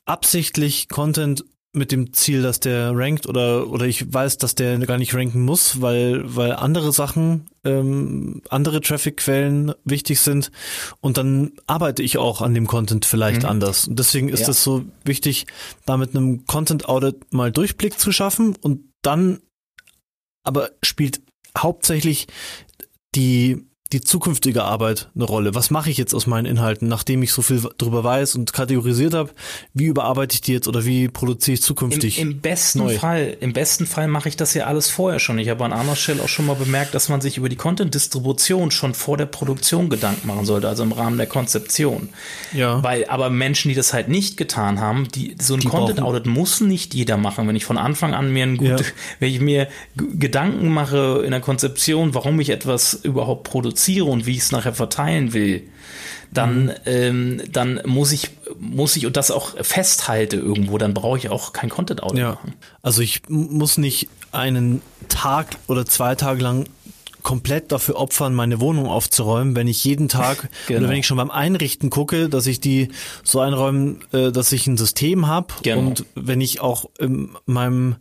[0.06, 5.00] absichtlich Content mit dem Ziel, dass der rankt oder oder ich weiß, dass der gar
[5.00, 10.52] nicht ranken muss, weil weil andere Sachen, ähm, andere Traffic-Quellen wichtig sind
[11.02, 13.88] und dann arbeite ich auch an dem Content vielleicht anders.
[13.88, 14.46] Und deswegen ist Mhm.
[14.46, 14.50] Ja.
[14.52, 15.48] es so wichtig,
[15.88, 19.40] da mit einem Content-Audit mal Durchblick zu schaffen und dann
[20.44, 21.22] aber spielt
[21.58, 22.28] hauptsächlich
[23.16, 25.56] die die zukünftige Arbeit eine Rolle.
[25.56, 29.14] Was mache ich jetzt aus meinen Inhalten, nachdem ich so viel drüber weiß und kategorisiert
[29.14, 29.30] habe?
[29.74, 32.20] Wie überarbeite ich die jetzt oder wie produziere ich Im, zukünftig?
[32.20, 32.98] Im besten neu.
[32.98, 35.38] Fall, im besten Fall mache ich das ja alles vorher schon.
[35.38, 38.72] Ich habe an anderer Stelle auch schon mal bemerkt, dass man sich über die Content-Distribution
[38.72, 42.10] schon vor der Produktion Gedanken machen sollte, also im Rahmen der Konzeption.
[42.54, 42.82] ja.
[42.82, 46.94] Weil, aber Menschen, die das halt nicht getan haben, die, so ein Content-Audit muss nicht
[46.96, 47.48] jeder machen.
[47.48, 48.78] Wenn ich von Anfang an mir ein gut, Ja.
[49.20, 54.32] wenn ich mir Gedanken mache in der Konzeption, warum ich etwas überhaupt produziere und wie
[54.32, 55.64] ich es nachher verteilen will,
[56.32, 56.72] dann, Mhm.
[56.86, 61.54] ähm, dann muss ich, muss ich und das auch festhalte irgendwo, dann brauche ich auch
[61.54, 62.54] kein Content-Audit Ja, machen.
[62.82, 66.66] also ich muss nicht einen Tag oder zwei Tage lang
[67.22, 70.80] komplett dafür opfern, meine Wohnung aufzuräumen, wenn ich jeden Tag Genau.
[70.82, 72.90] oder wenn ich schon beim Einrichten gucke, dass ich die
[73.24, 75.80] so einräume, äh, dass ich ein System habe Genau.
[75.80, 77.96] und wenn ich auch in meinem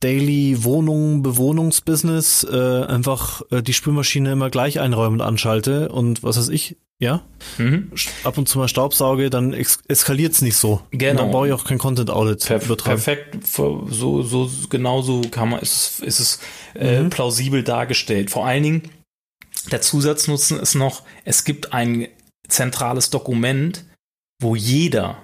[0.00, 6.38] Daily Wohnung, Bewohnungsbusiness äh, einfach äh, die Spülmaschine immer gleich einräume und anschalte und was
[6.38, 7.22] weiß ich, ja,
[7.58, 7.92] Mhm.
[8.24, 10.82] ab und zu mal Staubsauge, dann ex eskaliert's nicht so.
[10.90, 11.10] Genau.
[11.12, 13.86] Und dann brauche ich auch kein Content Audit Perf perfekt, so,
[14.22, 16.40] so, genauso kann man, ist, es- ist es
[16.74, 17.10] äh, Mhm.
[17.10, 18.30] plausibel dargestellt.
[18.30, 18.82] Vor allen Dingen,
[19.70, 22.08] der Zusatznutzen ist noch, es gibt ein
[22.48, 23.84] zentrales Dokument,
[24.40, 25.18] wo jeder,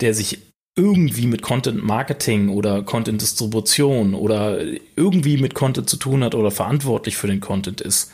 [0.00, 0.38] der sich
[0.76, 4.58] irgendwie mit Content Marketing oder Content Distribution oder
[4.96, 8.10] irgendwie mit Content zu tun hat oder verantwortlich für den Content ist,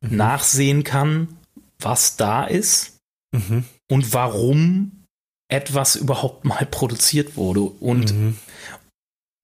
[0.00, 0.16] Mhm.
[0.16, 1.28] nachsehen kann,
[1.78, 2.98] was da ist
[3.32, 3.64] Mhm.
[3.90, 4.92] und warum
[5.48, 7.60] etwas überhaupt mal produziert wurde.
[7.62, 8.36] Und Mhm.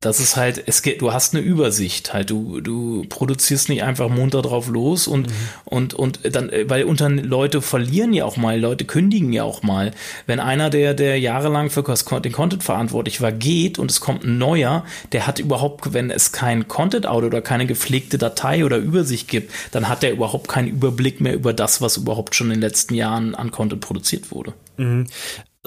[0.01, 4.11] Das ist halt, es geht, du hast eine Übersicht halt, du, du produzierst nicht einfach
[4.11, 5.29] munter drauf los und,
[5.65, 9.63] und, und dann, äh, weil unter Leute verlieren ja auch mal, Leute kündigen ja auch
[9.63, 9.93] mal.
[10.27, 14.37] Wenn einer, der, der jahrelang für den Content verantwortlich war, geht und es kommt ein
[14.37, 19.51] neuer, der hat überhaupt, wenn es kein Content-Audit oder keine gepflegte Datei oder Übersicht gibt,
[19.73, 22.95] dann hat er überhaupt keinen Überblick mehr über das, was überhaupt schon in den letzten
[22.95, 24.53] Jahren an Content produziert wurde.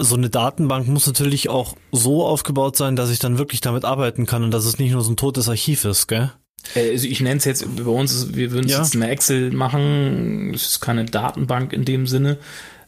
[0.00, 4.26] So eine Datenbank muss natürlich auch so aufgebaut sein, dass ich dann wirklich damit arbeiten
[4.26, 6.32] kann und dass es nicht nur so ein totes Archiv ist, gell?
[6.74, 8.82] Äh, Also ich nenne es jetzt, bei uns, wir würden es Ja.
[8.82, 12.38] jetzt in Excel machen, es ist keine Datenbank in dem Sinne.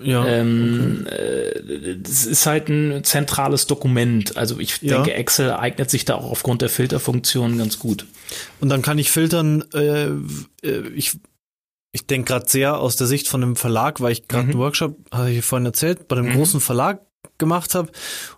[0.02, 0.26] Ja.
[0.26, 4.36] Ähm, äh, das ist halt ein zentrales Dokument.
[4.36, 4.96] Also ich Ja.
[4.96, 8.06] denke, Excel eignet sich da auch aufgrund der Filterfunktion ganz gut.
[8.60, 10.06] Und dann kann ich filtern, äh,
[10.66, 11.18] äh, ich,
[11.92, 14.50] ich denke gerade sehr aus der Sicht von einem Verlag, weil ich gerade Mhm.
[14.52, 16.32] einen Workshop, hatte ich vorhin erzählt, bei einem Mhm.
[16.32, 17.02] großen Verlag
[17.38, 17.90] gemacht habe.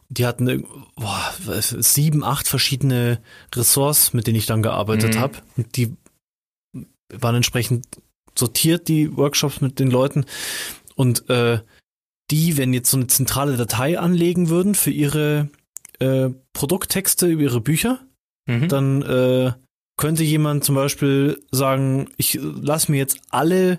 [0.08, 3.20] Die hatten boah, sieben, acht verschiedene
[3.54, 5.20] Ressorts, mit denen ich dann gearbeitet Mhm.
[5.20, 5.38] habe.
[5.56, 5.94] Und die
[7.12, 7.86] waren entsprechend
[8.36, 10.24] sortiert, die Workshops mit den Leuten.
[10.96, 11.60] Und äh,
[12.30, 15.48] die, wenn jetzt so eine zentrale Datei anlegen würden für ihre
[16.00, 18.00] äh, Produkttexte über ihre Bücher,
[18.46, 18.68] Mhm.
[18.68, 19.52] dann äh,
[19.96, 23.78] könnte jemand zum Beispiel sagen, ich lasse mir jetzt alle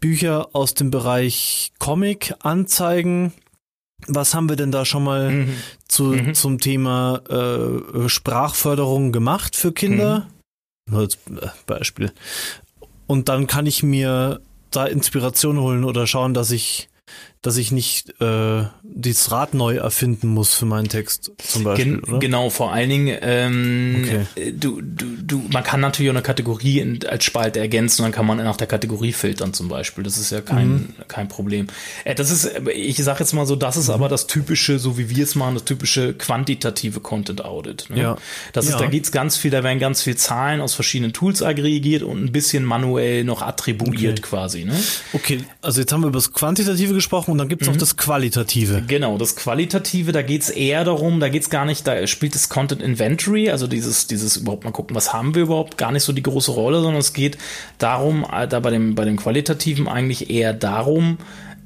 [0.00, 3.32] Bücher aus dem Bereich Comic anzeigen
[4.08, 5.54] was haben wir denn da schon mal Mhm.
[5.88, 10.28] zu, zum Thema äh, Sprachförderung gemacht für Kinder?
[10.88, 10.96] Mhm.
[10.96, 12.12] Als äh, Beispiel.
[13.06, 16.88] Und dann kann ich mir da Inspiration holen oder schauen, dass ich,
[17.46, 22.04] dass ich nicht äh, das Rad neu erfinden muss für meinen Text zum Beispiel, Gen
[22.04, 22.18] oder?
[22.18, 24.26] Genau, vor allen Dingen, ähm, Okay.
[24.34, 28.12] äh, du, du, du, man kann natürlich auch eine Kategorie in, als Spalte ergänzen, dann
[28.12, 30.04] kann man nach der Kategorie filtern zum Beispiel.
[30.04, 30.88] Das ist ja kein, Mhm.
[31.08, 31.68] kein Problem.
[32.04, 35.08] Äh, das ist, ich sage jetzt mal so, das ist aber das typische, so wie
[35.10, 37.86] wir es machen, das typische quantitative Content Audit.
[37.90, 38.00] Ne?
[38.00, 38.16] Ja.
[38.52, 38.78] Das ist, Ja.
[38.78, 42.32] da geht's ganz viel, da werden ganz viel Zahlen aus verschiedenen Tools aggregiert und ein
[42.32, 44.28] bisschen manuell noch attribuiert Okay.
[44.28, 44.64] quasi.
[44.64, 44.74] Ne?
[45.12, 48.82] Okay, also jetzt haben wir über das Quantitative gesprochen und dann gibt's noch das Qualitative.
[48.86, 52.80] Genau, das Qualitative, da geht's eher darum, da geht's gar nicht, da spielt das Content
[52.80, 56.22] Inventory, also dieses, dieses überhaupt mal gucken, was haben wir überhaupt, gar nicht so die
[56.22, 57.36] große Rolle, sondern es geht
[57.76, 61.18] darum, äh, da bei dem, bei dem Qualitativen eigentlich eher darum,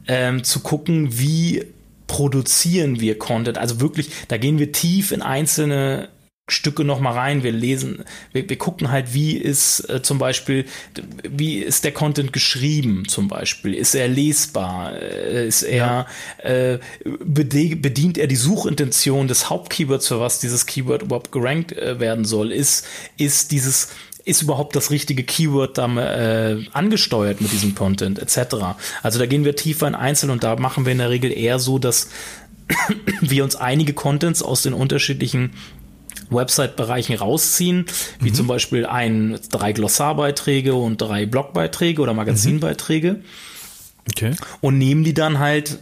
[0.09, 1.65] ähm, zu gucken, wie
[2.09, 3.57] produzieren wir Content.
[3.57, 6.09] Also wirklich, da gehen wir tief in einzelne
[6.51, 7.43] Stücke noch mal rein.
[7.43, 10.65] Wir lesen, wir, wir gucken halt, wie ist äh, zum Beispiel,
[11.29, 13.75] wie ist der Content geschrieben zum Beispiel?
[13.75, 14.95] Ist er lesbar?
[15.01, 16.07] Äh, ist er,
[16.39, 16.79] äh,
[17.25, 22.25] bede- bedient er die Suchintention des Hauptkeywords, für was dieses Keyword überhaupt gerankt äh, werden
[22.25, 22.53] soll?
[22.53, 22.87] Ist,
[23.17, 23.89] ist dieses
[24.27, 25.87] ist überhaupt das richtige Keyword da
[26.53, 28.55] äh, angesteuert mit diesem Content etc.
[29.03, 31.59] Also da gehen wir tiefer in Einzel und da machen wir in der Regel eher
[31.59, 32.11] so, dass
[33.21, 35.53] wir uns einige Contents aus den unterschiedlichen
[36.31, 37.87] Website-Bereichen rausziehen,
[38.21, 43.23] wie zum Beispiel ein, drei Glossarbeiträge und drei Blogbeiträge oder Magazinbeiträge
[44.11, 44.35] Okay.
[44.61, 45.79] und nehmen die dann halt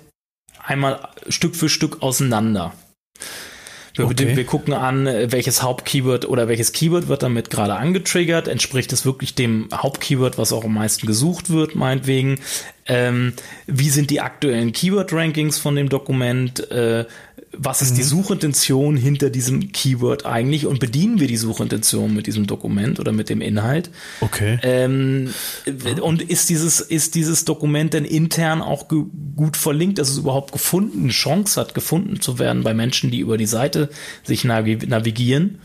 [0.65, 2.73] einmal Stück für Stück auseinander.
[3.95, 4.37] Wir, Okay.
[4.37, 8.47] wir gucken an, welches Hauptkeyword oder welches Keyword wird damit gerade angetriggert.
[8.47, 12.39] Entspricht es wirklich dem Hauptkeyword, was auch am meisten gesucht wird, meinetwegen?
[12.89, 13.35] Ähm,
[13.67, 16.71] wie sind die aktuellen Keyword-Rankings von dem Dokument?
[16.71, 17.05] Äh,
[17.53, 20.67] was ist die Suchintention hinter diesem Keyword eigentlich?
[20.67, 23.91] Und bedienen wir die Suchintention mit diesem Dokument oder mit dem Inhalt?
[24.21, 24.59] Okay.
[24.63, 25.33] Ähm,
[26.01, 31.05] und ist dieses, ist dieses Dokument denn intern auch gut verlinkt, dass es überhaupt gefunden,
[31.05, 33.89] eine Chance hat, gefunden zu werden bei Menschen, die über die Seite
[34.25, 35.59] sich navi navigieren?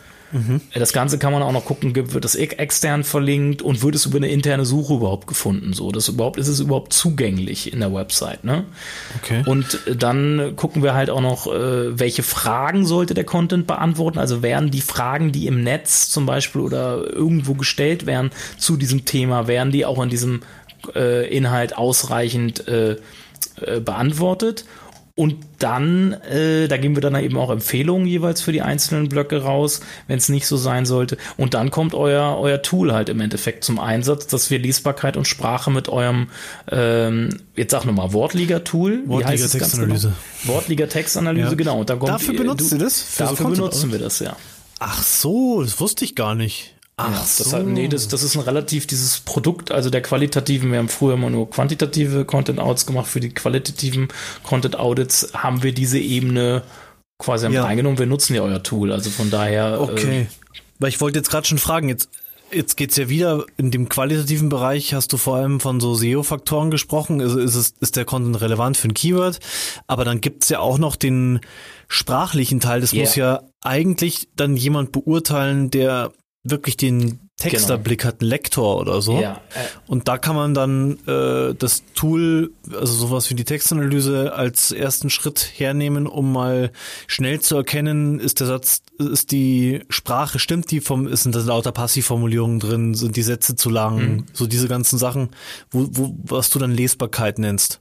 [0.74, 4.06] Das Ganze kann man auch noch gucken, wird es ex- extern verlinkt und wird es
[4.06, 5.74] über eine interne Suche überhaupt gefunden?
[5.74, 8.65] So, das überhaupt, ist es überhaupt zugänglich in der Website, ne?
[9.22, 9.43] Okay.
[9.46, 14.17] Und dann gucken wir halt auch noch, äh, welche Fragen sollte der Content beantworten.
[14.17, 19.06] Also werden die Fragen, die im Netz zum Beispiel oder irgendwo gestellt werden zu diesem
[19.06, 20.41] Thema, werden die auch in diesem
[20.96, 22.98] äh, Inhalt ausreichend äh,
[23.62, 24.65] äh, beantwortet?
[25.15, 29.43] Und dann, äh, da geben wir dann eben auch Empfehlungen jeweils für die einzelnen Blöcke
[29.43, 31.17] raus, wenn es nicht so sein sollte.
[31.38, 35.28] Und dann kommt euer, euer Tool halt im Endeffekt zum Einsatz, dass wir Lesbarkeit und
[35.28, 36.30] Sprache mit eurem,
[36.71, 39.04] ähm, jetzt sag nochmal, Wortliga-Tool.
[39.06, 40.13] Wortliga-Textanalyse.
[40.41, 40.54] Genau?
[40.56, 41.54] Wortliga-Textanalyse, Ja.
[41.54, 41.80] genau.
[41.82, 42.99] Und dann kommt Dafür die- benutzt du, ihr das?
[43.04, 44.36] Für so Dafür benutzen wir das, ja.
[44.80, 46.73] Ach so, das wusste ich gar nicht.
[46.95, 47.58] Ach das, so.
[47.58, 51.15] hat, nee, das, das ist ein relativ dieses Produkt, also der qualitativen, wir haben früher
[51.15, 54.10] immer nur quantitative Content Audits gemacht, für die qualitativen
[54.43, 56.62] Content Audits haben wir diese Ebene
[57.17, 57.65] quasi Ja.
[57.65, 57.97] eingenommen.
[57.97, 59.82] Wir nutzen ja euer Tool, also von daher.
[59.82, 60.27] Okay.
[60.79, 62.10] Weil ich wollte jetzt gerade schon fragen, jetzt,
[62.51, 66.69] jetzt geht's ja wieder in dem qualitativen Bereich, hast du vor allem von so SEO-Faktoren
[66.69, 67.21] gesprochen.
[67.21, 69.39] Also ist, es, ist der Content relevant für ein Keyword?
[69.88, 71.39] Aber dann gibt's ja auch noch den
[71.88, 72.82] sprachlichen Teil.
[72.82, 73.03] Das Yeah.
[73.03, 76.12] muss ja eigentlich dann jemand beurteilen, der
[76.43, 79.19] wirklich den Texterblick hat, ein Lektor oder so.
[79.19, 84.34] Ja, äh, Und da kann man dann äh, das Tool, also sowas wie die Textanalyse,
[84.34, 86.71] als ersten Schritt hernehmen, um mal
[87.08, 91.39] schnell zu erkennen, ist der Satz, ist die Sprache, stimmt die vom, ist sind da
[91.39, 94.25] lauter Passivformulierungen drin, sind die Sätze zu lang, Mhm.
[94.34, 95.29] so diese ganzen Sachen,
[95.71, 97.79] wo, wo, was du dann Lesbarkeit nennst.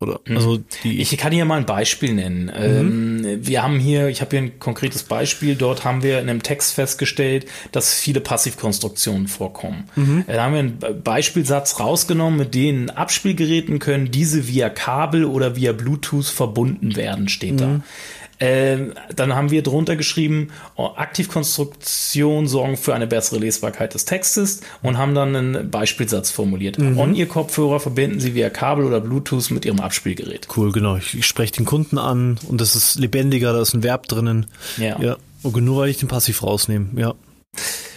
[0.00, 0.36] Oder, Mhm.
[0.36, 2.46] also Ich kann hier mal ein Beispiel nennen.
[2.46, 3.24] Mhm.
[3.24, 5.54] Ähm, wir haben hier, ich habe hier ein konkretes Beispiel.
[5.54, 9.84] Dort haben wir in einem Text festgestellt, dass viele Passivkonstruktionen vorkommen.
[9.94, 10.24] Mhm.
[10.26, 15.24] Äh, Da haben wir einen Be- Beispielsatz rausgenommen, mit denen Abspielgeräten können diese via Kabel
[15.24, 17.80] oder via Bluetooth verbunden werden, steht da.
[18.40, 24.60] Ähm, dann haben wir drunter geschrieben, oh, Aktivkonstruktionen sorgen für eine bessere Lesbarkeit des Textes
[24.82, 26.78] und haben dann einen Beispielsatz formuliert.
[26.78, 26.98] Mhm.
[26.98, 30.48] On-Ear-Kopfhörer verbinden Sie via Kabel oder Bluetooth mit Ihrem Abspielgerät.
[30.56, 30.96] cool, genau.
[30.96, 34.46] Ich, ich spreche den Kunden an und das ist lebendiger, da ist ein Verb drinnen.
[34.76, 35.00] Ja.
[35.00, 35.16] Ja.
[35.42, 37.14] Okay, nur weil ich den Passiv rausnehme, ja.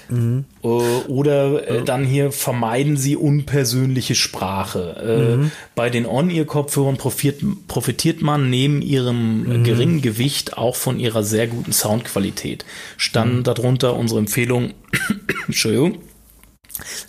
[0.10, 5.42] Äh, Oder äh, dann hier vermeiden Sie unpersönliche Sprache.
[5.44, 11.48] Äh, Bei den On-Ear-Kopfhörern profitiert, man neben ihrem äh, geringen Gewicht auch von ihrer sehr
[11.48, 12.66] guten Soundqualität.
[12.96, 14.74] Standen darunter unsere Empfehlung,
[15.48, 16.00] Entschuldigung,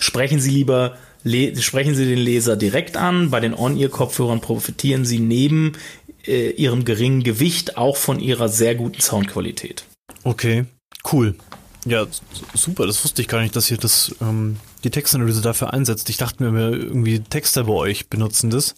[0.01, 0.97] sprechen Sie lieber
[1.59, 3.31] sprechen Sie den Leser direkt an.
[3.31, 5.73] Bei den On-Ear-Kopfhörern profitieren Sie neben
[6.27, 9.85] äh, ihrem geringen Gewicht, auch von ihrer sehr guten Soundqualität.
[10.25, 10.65] Okay,
[11.13, 11.35] cool.
[11.89, 12.07] Ja,
[12.55, 16.09] super, das wusste ich gar nicht, dass ihr das, ähm, die Textanalyse dafür einsetzt.
[16.11, 18.75] Ich dachte mir, irgendwie Texter bei euch benutzen das.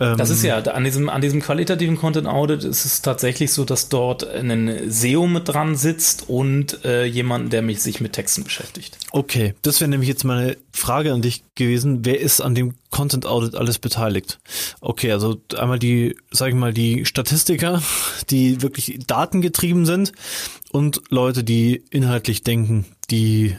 [0.00, 3.64] Ähm das ist ja, an diesem, an diesem qualitativen Content Audit ist es tatsächlich so,
[3.64, 8.44] dass dort ein SEO mit dran sitzt und äh, jemand, der mich, sich mit Texten
[8.44, 8.98] beschäftigt.
[9.12, 12.04] Okay, das wäre nämlich jetzt meine Frage an dich gewesen.
[12.04, 14.40] Wer ist an dem Content Audit alles beteiligt?
[14.80, 17.82] Okay, also einmal die, sag ich mal, die Statistiker,
[18.30, 20.12] die wirklich datengetrieben sind
[20.72, 23.56] und Leute, die inhaltlich denken, die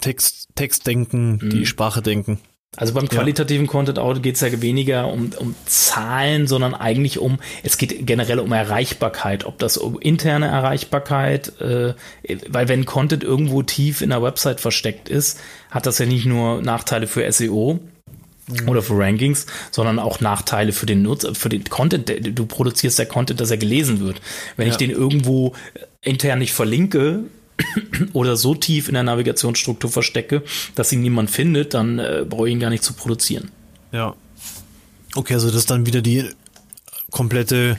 [0.00, 1.50] Text, Text denken, mhm.
[1.50, 2.38] die Sprache denken.
[2.76, 3.72] Also beim qualitativen ja.
[3.72, 8.38] Content Audit geht es ja weniger um, um Zahlen, sondern eigentlich um, es geht generell
[8.38, 11.94] um Erreichbarkeit, ob das um interne Erreichbarkeit, äh,
[12.48, 15.40] weil wenn Content irgendwo tief in der Website versteckt ist,
[15.70, 17.80] hat das ja nicht nur Nachteile für SEO,
[18.48, 18.68] mhm.
[18.68, 22.12] oder für Rankings, sondern auch Nachteile für den Nutzer, für den Content.
[22.38, 24.20] Du produzierst der Content, dass er gelesen wird.
[24.56, 24.72] Wenn ja.
[24.72, 25.54] ich den irgendwo
[26.02, 27.24] intern nicht verlinke,
[28.12, 30.42] oder so tief in der Navigationsstruktur verstecke,
[30.74, 33.50] dass ihn niemand findet, dann äh, brauche ich ihn gar nicht zu produzieren.
[33.92, 34.14] Ja.
[35.14, 36.24] Okay, also das ist dann wieder die
[37.10, 37.78] komplette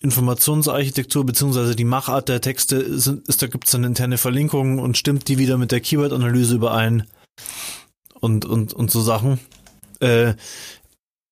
[0.00, 4.98] Informationsarchitektur beziehungsweise die Machart der Texte sind, ist, da gibt es dann interne Verlinkungen und
[4.98, 7.06] stimmt die wieder mit der Keyword-Analyse überein
[8.18, 9.38] und, und, und so Sachen.
[10.00, 10.34] Äh,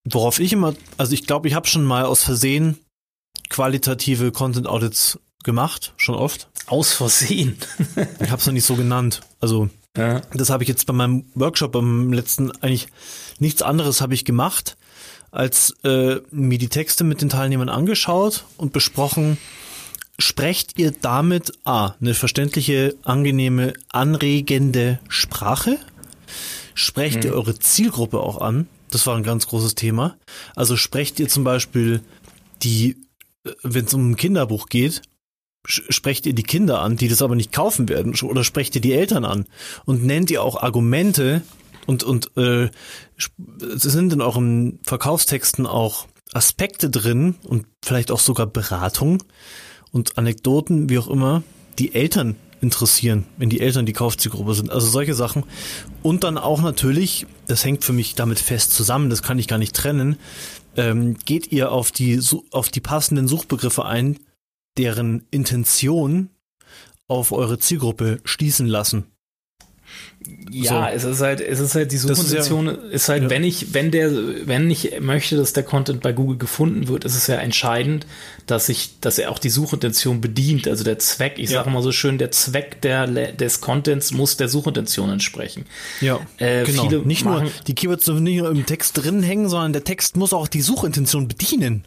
[0.04, 2.78] worauf ich immer, also ich glaube, ich habe schon mal aus Versehen
[3.48, 6.48] qualitative Content Audits gemacht, schon oft.
[6.66, 7.58] Aus Versehen.
[8.20, 9.20] ich habe es noch nicht so genannt.
[9.40, 10.20] Also ja.
[10.32, 12.88] das habe ich jetzt bei meinem Workshop beim letzten eigentlich
[13.38, 14.76] nichts anderes habe ich gemacht,
[15.30, 19.38] als äh, mir die Texte mit den Teilnehmern angeschaut und besprochen.
[20.18, 25.78] Sprecht ihr damit A, eine verständliche, angenehme, anregende Sprache?
[26.74, 27.30] Sprecht mhm.
[27.30, 28.68] ihr eure Zielgruppe auch an?
[28.90, 30.16] Das war ein ganz großes Thema.
[30.54, 32.02] Also sprecht ihr zum Beispiel
[32.62, 32.96] die,
[33.44, 35.02] äh, wenn es um ein Kinderbuch geht,
[35.66, 38.92] sprecht ihr die Kinder an, die das aber nicht kaufen werden, oder sprecht ihr die
[38.92, 39.46] Eltern an
[39.84, 41.42] und nennt ihr auch Argumente
[41.86, 42.70] und und äh,
[43.16, 49.22] sind in euren Verkaufstexten auch Aspekte drin und vielleicht auch sogar Beratung
[49.90, 51.42] und Anekdoten, wie auch immer,
[51.78, 54.70] die Eltern interessieren, wenn die Eltern die Kaufzielgruppe sind.
[54.70, 55.44] Also solche Sachen.
[56.02, 59.58] Und dann auch natürlich, das hängt für mich damit fest zusammen, das kann ich gar
[59.58, 60.16] nicht trennen,
[60.76, 64.18] ähm, geht ihr auf die, auf die passenden Suchbegriffe ein,
[64.78, 66.30] deren Intention
[67.08, 69.06] auf eure Zielgruppe schließen lassen.
[70.50, 70.96] Ja, so.
[70.96, 73.30] es ist halt, es ist halt die Suchintention ist, ja, ist, halt, ja.
[73.30, 74.12] wenn ich, wenn der,
[74.46, 78.06] wenn ich möchte, dass der Content bei Google gefunden wird, ist es ja entscheidend,
[78.46, 81.34] dass ich, dass er auch die Suchintention bedient, also der Zweck.
[81.38, 81.60] Ich ja.
[81.60, 85.64] sage mal so schön, der Zweck der, des Contents muss der Suchintention entsprechen.
[86.00, 86.82] Ja, äh, genau.
[86.82, 90.16] Viele nicht nur die Keywords dürfen nicht nur im Text drin hängen, sondern der Text
[90.16, 91.84] muss auch die Suchintention bedienen.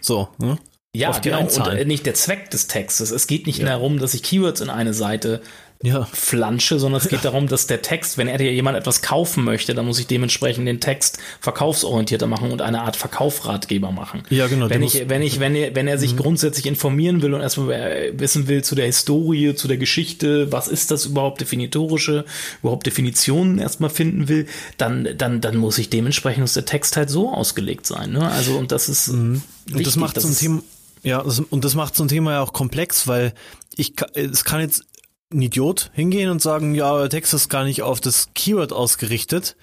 [0.00, 0.28] So.
[0.38, 0.58] Ne?
[0.94, 1.40] Ja, genau.
[1.40, 3.10] Und äh, nicht der Zweck des Textes.
[3.10, 3.66] Es geht nicht ja.
[3.66, 5.40] darum, dass ich Keywords in eine Seite
[5.82, 6.04] ja.
[6.04, 9.74] flansche, sondern es geht darum, dass der Text, wenn er dir jemand etwas kaufen möchte,
[9.74, 14.22] dann muss ich dementsprechend den Text verkaufsorientierter machen und eine Art Verkaufsratgeber machen.
[14.30, 14.70] Ja, genau.
[14.70, 16.18] Wenn ich, wenn ich, wenn er, wenn er sich mhm.
[16.18, 20.90] grundsätzlich informieren will und erstmal wissen will zu der Historie, zu der Geschichte, was ist
[20.90, 22.24] das überhaupt definitorische,
[22.60, 27.10] überhaupt Definitionen erstmal finden will, dann, dann, dann muss ich dementsprechend muss der Text halt
[27.10, 28.12] so ausgelegt sein.
[28.12, 28.30] Ne?
[28.30, 29.42] Also, und das ist, mhm.
[29.64, 30.62] wichtig, und das macht zum Thema,
[31.02, 33.34] ja, das, und das macht so ein Thema ja auch komplex, weil
[33.76, 34.84] ich, es kann jetzt
[35.32, 39.56] ein Idiot hingehen und sagen, ja, der Text ist gar nicht auf das Keyword ausgerichtet.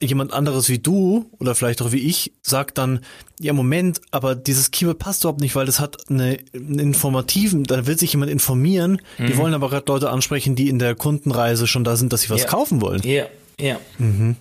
[0.00, 3.00] Jemand anderes wie du oder vielleicht auch wie ich sagt dann,
[3.38, 7.86] ja Moment, aber dieses Keyword passt überhaupt nicht, weil das hat eine, einen informativen, da
[7.86, 9.00] will sich jemand informieren.
[9.18, 9.26] Mhm.
[9.26, 12.30] Die wollen aber gerade Leute ansprechen, die in der Kundenreise schon da sind, dass sie
[12.30, 12.48] was ja.
[12.48, 13.02] kaufen wollen.
[13.04, 13.26] Ja,
[13.60, 13.80] ja.
[13.98, 14.36] Mhm.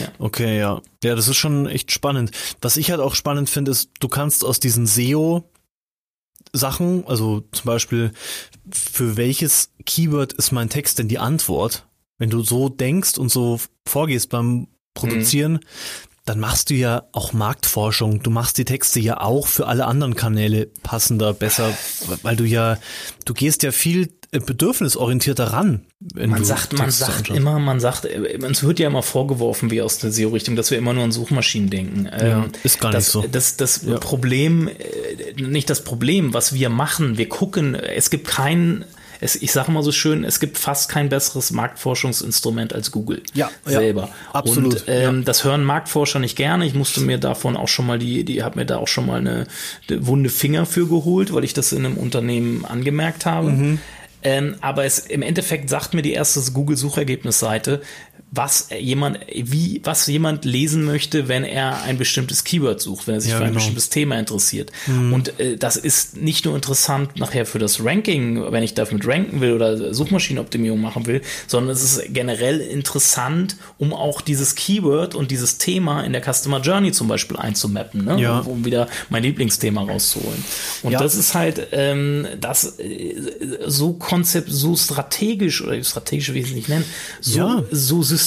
[0.00, 0.08] ja.
[0.18, 0.80] Okay, ja.
[1.02, 2.30] Ja, das ist schon echt spannend.
[2.60, 5.44] Was ich halt auch spannend finde, ist, du kannst aus diesen SEO
[6.52, 8.12] Sachen, also zum Beispiel,
[8.70, 11.86] für welches Keyword ist mein Text denn die Antwort?
[12.18, 15.60] Wenn du so denkst und so vorgehst beim Produzieren, mhm
[16.24, 18.22] dann machst du ja auch Marktforschung.
[18.22, 21.76] Du machst die Texte ja auch für alle anderen Kanäle passender, besser,
[22.22, 22.78] weil du ja,
[23.24, 25.82] du gehst ja viel bedürfnisorientierter ran.
[26.14, 29.98] man sagt, man sagt immer, man sagt, äh, uns wird ja immer vorgeworfen, wie aus
[29.98, 32.06] der SEO-Richtung, dass wir immer nur an Suchmaschinen denken.
[32.06, 33.24] Ja, ähm, ist gar das, nicht so.
[33.30, 33.98] Das, das ja.
[33.98, 38.86] Problem, äh, nicht das Problem, was wir machen, wir gucken, es gibt keinen
[39.22, 43.52] es, ich sage mal so schön, es gibt fast kein besseres Marktforschungsinstrument als Google ja,
[43.64, 44.08] selber.
[44.08, 44.74] Ja, absolut.
[44.74, 45.22] Und ähm, ja.
[45.22, 46.66] das hören Marktforscher nicht gerne.
[46.66, 49.20] Ich musste mir davon auch schon mal die, die habe mir da auch schon mal
[49.20, 49.46] eine,
[49.88, 53.50] eine wunde Finger für geholt, weil ich das in einem Unternehmen angemerkt habe.
[53.50, 53.78] Mhm.
[54.24, 57.82] Ähm, aber es im Endeffekt sagt mir die erste Google-Suchergebnisseite,
[58.34, 63.20] was jemand, wie, was jemand lesen möchte, wenn er ein bestimmtes Keyword sucht, wenn er
[63.20, 63.58] sich Ja, für ein genau.
[63.58, 64.72] bestimmtes Thema interessiert.
[64.88, 69.42] Und äh, das ist nicht nur interessant nachher für das Ranking, wenn ich damit ranken
[69.42, 75.30] will oder Suchmaschinenoptimierung machen will, sondern es ist generell interessant, um auch dieses Keyword und
[75.30, 78.18] dieses Thema in der Customer Journey zum Beispiel einzumappen, ne?
[78.18, 78.38] Ja.
[78.40, 80.42] um wieder mein Lieblingsthema rauszuholen.
[80.82, 80.98] Und Ja.
[81.00, 83.14] das ist halt ähm, das äh,
[83.66, 86.86] so konzept, so strategisch oder strategisch will ich es nicht nennen,
[87.20, 88.21] so, so systematisch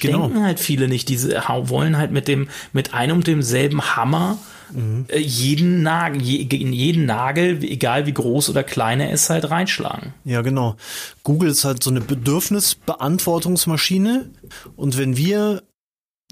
[0.00, 0.28] Genau.
[0.28, 1.08] denken halt viele nicht.
[1.08, 4.38] Diese wollen halt mit dem mit einem und demselben Hammer
[4.72, 5.06] Mhm.
[5.14, 10.14] jeden Nagel, in jeden Nagel, egal wie groß oder klein er ist, halt reinschlagen.
[10.24, 10.76] Ja, genau.
[11.22, 14.30] Google ist halt so eine Bedürfnisbeantwortungsmaschine.
[14.76, 15.62] Und wenn wir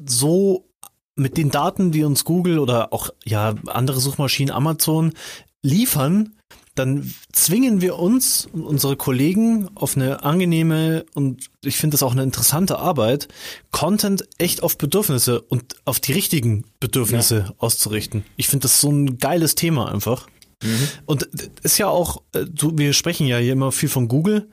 [0.05, 0.69] so
[1.17, 5.13] mit den Daten, die uns Google oder auch ja andere Suchmaschinen, Amazon
[5.63, 6.35] liefern,
[6.81, 12.13] dann zwingen wir uns und unsere Kollegen auf eine angenehme und ich finde das auch
[12.13, 13.29] eine interessante Arbeit,
[13.71, 18.25] Content echt auf Bedürfnisse und auf die richtigen Bedürfnisse auszurichten.
[18.37, 20.27] Ich finde das so ein geiles Thema einfach.
[21.07, 21.23] Und
[21.63, 24.51] ist ja auch, äh, wir sprechen ja hier immer viel von Google,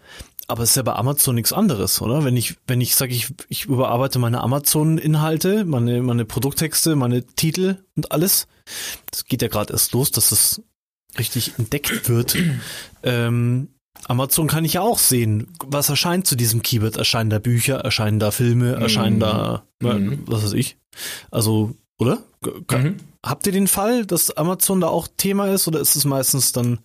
[0.47, 2.23] aber es ist ja bei Amazon nichts anderes, oder?
[2.23, 7.83] Wenn ich, wenn ich sage, ich, ich überarbeite meine Amazon-Inhalte, meine, meine Produkttexte, meine Titel
[7.97, 8.47] und alles,
[9.11, 10.61] das geht ja gerade erst los, dass es
[11.19, 12.35] richtig entdeckt wird.
[13.03, 13.69] ähm,
[14.07, 16.97] Amazon kann ich ja auch sehen, was erscheint zu diesem Keyword.
[16.97, 20.23] Erscheinen da Bücher, erscheinen da Filme, erscheinen da, Mhm.
[20.27, 20.77] was weiß ich.
[21.31, 22.19] Also, oder?
[22.67, 22.95] Kann- Mhm.
[23.25, 26.79] Habt ihr den Fall, dass Amazon da auch Thema ist oder ist es meistens dann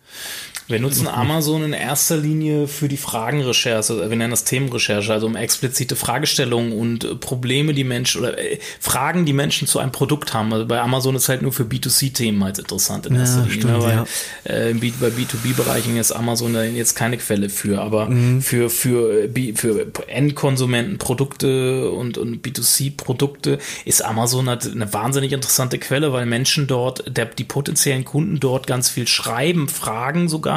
[0.68, 5.26] Wir nutzen Amazon in erster Linie für die Fragenrecherche, also wir nennen das Themenrecherche, also
[5.26, 10.32] um explizite Fragestellungen und Probleme, die Menschen oder äh, Fragen, die Menschen zu einem Produkt
[10.32, 10.52] haben.
[10.52, 13.72] Also bei Amazon ist halt nur für B2C-Themen halt interessant in erster Ja, Linie, stimmt,
[13.72, 13.82] ne?
[13.82, 14.68] weil ja.
[14.70, 18.40] äh, bei B2B-Bereichen ist Amazon da jetzt keine Quelle für, aber Mhm.
[18.40, 25.32] für, für, äh, B- für Endkonsumenten Produkte und, und B2C-Produkte ist Amazon halt eine wahnsinnig
[25.32, 30.51] interessante Quelle, weil Menschen dort, der, die potenziellen Kunden dort ganz viel schreiben, Fragen sogar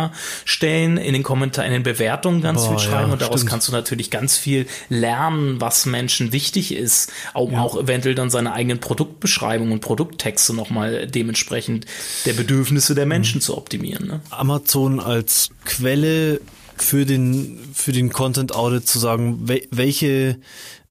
[0.45, 3.51] stellen, in den Kommentaren, in den Bewertungen ganz Boah, viel schreiben ja, und daraus stimmt.
[3.51, 8.53] kannst du natürlich ganz viel lernen, was Menschen wichtig ist, um auch eventuell dann seine
[8.53, 11.85] eigenen Produktbeschreibungen und Produkttexte nochmal dementsprechend
[12.25, 13.09] der Bedürfnisse der Mhm.
[13.09, 14.07] Menschen zu optimieren.
[14.07, 14.19] Ne?
[14.29, 16.41] Amazon als Quelle
[16.77, 20.37] für den, für den Content Audit zu sagen, wel, welche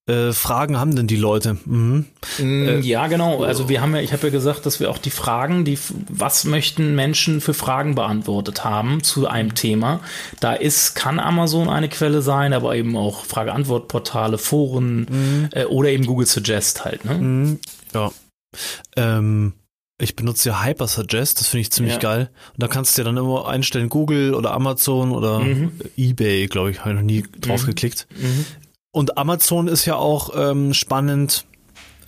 [0.06, 1.56] äh, Fragen haben denn die Leute?
[1.64, 2.04] Mhm.
[2.38, 3.42] Mm, ja, genau.
[3.42, 5.78] Also wir haben ja, ich habe ja gesagt, dass wir auch die Fragen, die,
[6.08, 10.00] was möchten Menschen für Fragen beantwortet haben zu einem Thema.
[10.40, 16.04] Da ist, kann Amazon eine Quelle sein, aber eben auch Frage-Antwort-Portale, Foren äh, oder eben
[16.04, 17.04] Google Suggest halt.
[17.06, 17.14] Ne?
[17.14, 17.58] Mhm.
[17.94, 18.10] Ja.
[18.96, 19.54] Ähm,
[19.98, 22.00] ich benutze ja Hypersuggest, das finde ich ziemlich Ja.
[22.00, 22.30] geil.
[22.52, 25.72] Und da kannst du ja dann immer einstellen, Google oder Amazon oder Mhm.
[25.96, 28.06] Ebay, glaube ich, habe ich noch nie drauf geklickt.
[28.94, 31.44] Und Amazon ist ja auch ähm, spannend,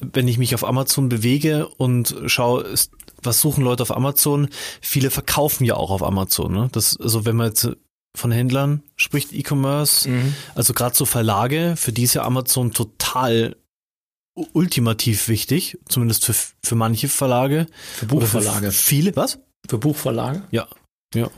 [0.01, 4.49] wenn ich mich auf Amazon bewege und schaue, ist, was suchen Leute auf Amazon?
[4.81, 6.53] Viele verkaufen ja auch auf Amazon.
[6.53, 6.69] Ne?
[6.71, 7.69] Das, also wenn man jetzt
[8.17, 10.35] von Händlern spricht, E-Commerce, Mhm.
[10.55, 13.57] also gerade so Verlage, für die ist ja Amazon total
[14.53, 17.67] ultimativ wichtig, zumindest für, für manche Verlage.
[17.95, 18.71] Für Oder für Buchverlage.
[18.71, 19.39] viele, was?
[19.69, 20.43] Für Buchverlage?
[20.51, 20.69] Ja.
[21.15, 21.31] Ja.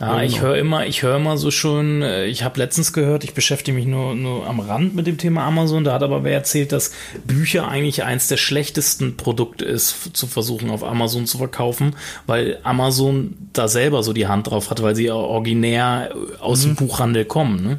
[0.00, 3.22] Ja, Ja, ich höre immer, ich höre immer so schon, äh, ich habe letztens gehört,
[3.24, 6.32] ich beschäftige mich nur, nur am Rand mit dem Thema Amazon, da hat aber wer
[6.34, 6.90] erzählt, dass
[7.26, 11.94] Bücher eigentlich eins der schlechtesten Produkte ist, zu versuchen auf Amazon zu verkaufen,
[12.26, 16.64] weil Amazon da selber so die Hand drauf hat, weil sie ja originär äh, aus
[16.64, 16.70] Mhm.
[16.70, 17.62] dem Buchhandel kommen.
[17.62, 17.78] Ne?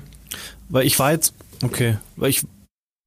[0.69, 2.43] Weil ich war jetzt, okay, weil ich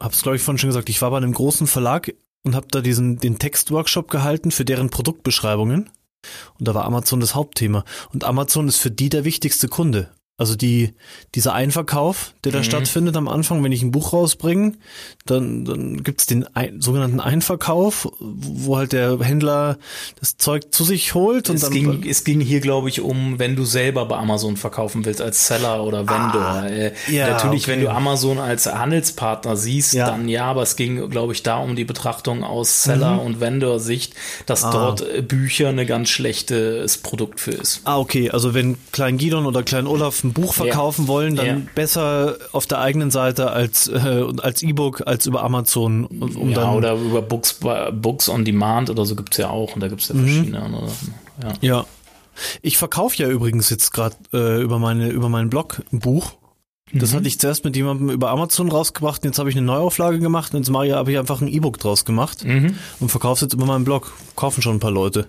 [0.03, 2.13] hab's glaube ich vorhin schon gesagt, ich war bei einem großen Verlag
[2.45, 5.89] und habe da diesen den Textworkshop gehalten für deren Produktbeschreibungen
[6.59, 10.11] und da war Amazon das Hauptthema und Amazon ist für die der wichtigste Kunde.
[10.41, 10.95] Also die
[11.35, 12.63] dieser Einverkauf, der da Mhm.
[12.65, 14.75] stattfindet am Anfang, wenn ich ein Buch rausbringe,
[15.27, 19.79] dann dann gibt's den ein, sogenannten Einverkauf, wo halt der Händler
[20.21, 23.41] das Zeug zu sich holt und Es dann ging, es ging hier, glaube ich, um,
[23.41, 26.65] wenn du selber bei Amazon verkaufen willst als Seller oder Vendor.
[26.71, 27.73] äh, Ah, ja, natürlich, okay.
[27.73, 30.07] wenn du Amazon als Handelspartner siehst, Ja.
[30.07, 34.15] dann ja, aber es ging, glaube ich, da um die Betrachtung aus Seller- und Vendor-Sicht,
[34.47, 34.69] dass Mhm.
[34.69, 34.73] Ah.
[34.73, 37.81] dort äh, Bücher eine ganz schlechtes Produkt für ist.
[37.83, 38.31] Ah, okay.
[38.31, 41.57] Also wenn Klein Gidon oder Klein Olaf ein Buch verkaufen wollen, dann Ja.
[41.75, 46.05] besser auf der eigenen Seite als, äh, als E-Book als über Amazon.
[46.07, 47.59] Um ja, oder über Books,
[47.93, 50.25] Books on Demand oder so gibt's ja auch und da gibt's ja Mhm.
[50.25, 50.89] verschiedene andere.
[51.43, 51.53] Ja.
[51.61, 51.85] ja.
[52.63, 56.35] Ich verkaufe ja übrigens jetzt gerade äh, über meine über meinen Blog ein Buch.
[56.93, 57.17] Das Mhm.
[57.17, 59.25] hatte ich zuerst mit jemandem über Amazon rausgebracht.
[59.25, 61.79] Jetzt habe ich eine Neuauflage gemacht und jetzt mache ich, habe ich einfach ein E-Book
[61.79, 62.77] draus gemacht Mhm.
[63.01, 64.13] und verkaufe jetzt über meinen Blog.
[64.37, 65.27] Kaufen schon ein paar Leute.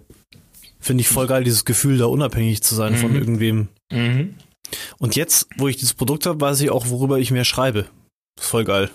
[0.79, 3.17] Finde ich voll geil, dieses Gefühl, da unabhängig zu sein von Mhm.
[3.17, 3.67] irgendwem.
[3.91, 4.35] Mhm.
[4.97, 7.85] Und jetzt, wo ich dieses Produkt habe, weiß ich auch, worüber ich mehr schreibe.
[8.39, 8.89] Voll geil.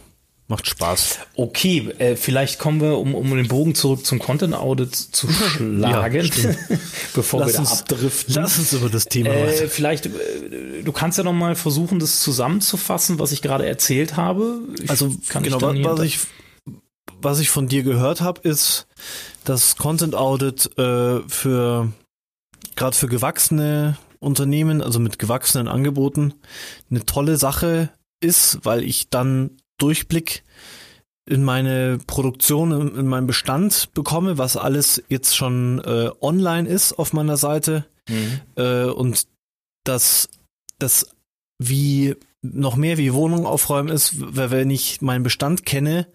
[0.46, 1.20] Macht Spaß.
[1.36, 6.30] Okay, äh, vielleicht kommen wir, um, um den Bogen zurück zum Content Audit zu schlagen,
[7.14, 8.34] bevor Lass wir da uns- abdriften.
[8.34, 12.20] Lass uns über das Thema Äh, vielleicht, äh, du kannst ja noch mal versuchen, das
[12.20, 14.58] zusammenzufassen, was ich gerade erzählt habe.
[14.82, 16.18] Ich, Also kann genau, was hier- ich,
[17.22, 18.86] was ich von dir gehört habe, ist,
[19.44, 21.90] dass Content Audit äh, für
[22.76, 26.34] gerade für gewachsene Unternehmen, also mit gewachsenen Angeboten,
[26.90, 30.44] eine tolle Sache ist, weil ich dann Durchblick
[31.26, 36.92] in meine Produktion, in, in meinen Bestand bekomme, was alles jetzt schon äh, online ist
[36.94, 38.40] auf meiner Seite Mhm.
[38.56, 39.26] äh, und
[39.84, 40.28] dass
[40.78, 41.06] das
[41.58, 46.06] wie noch mehr wie Wohnung aufräumen ist, weil wenn ich meinen Bestand kenne,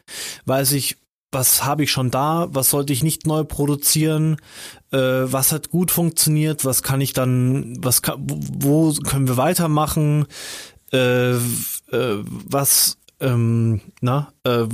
[0.45, 0.97] weiß ich,
[1.31, 4.37] was habe ich schon da, was sollte ich nicht neu produzieren,
[4.97, 10.25] was hat gut funktioniert, was kann ich dann, was kann, wo können wir weitermachen,
[10.91, 11.39] äh, äh,
[11.91, 14.65] was ähm, na, äh,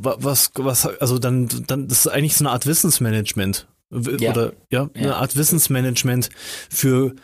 [0.00, 3.66] wa- was, was, also dann, dann, das ist eigentlich so eine Art Wissensmanagement.
[4.20, 4.32] Ja.
[4.32, 5.16] Oder, ja, eine Ja.
[5.16, 6.28] Art Wissensmanagement
[6.68, 7.14] für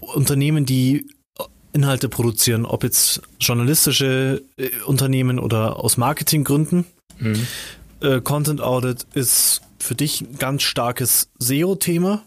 [0.00, 1.08] Unternehmen, die
[1.72, 6.84] Inhalte produzieren, ob jetzt journalistische äh, Unternehmen oder aus Marketinggründen.
[7.18, 7.46] Mhm.
[8.00, 12.24] Äh, Content Audit ist für dich ein ganz starkes SEO-Thema.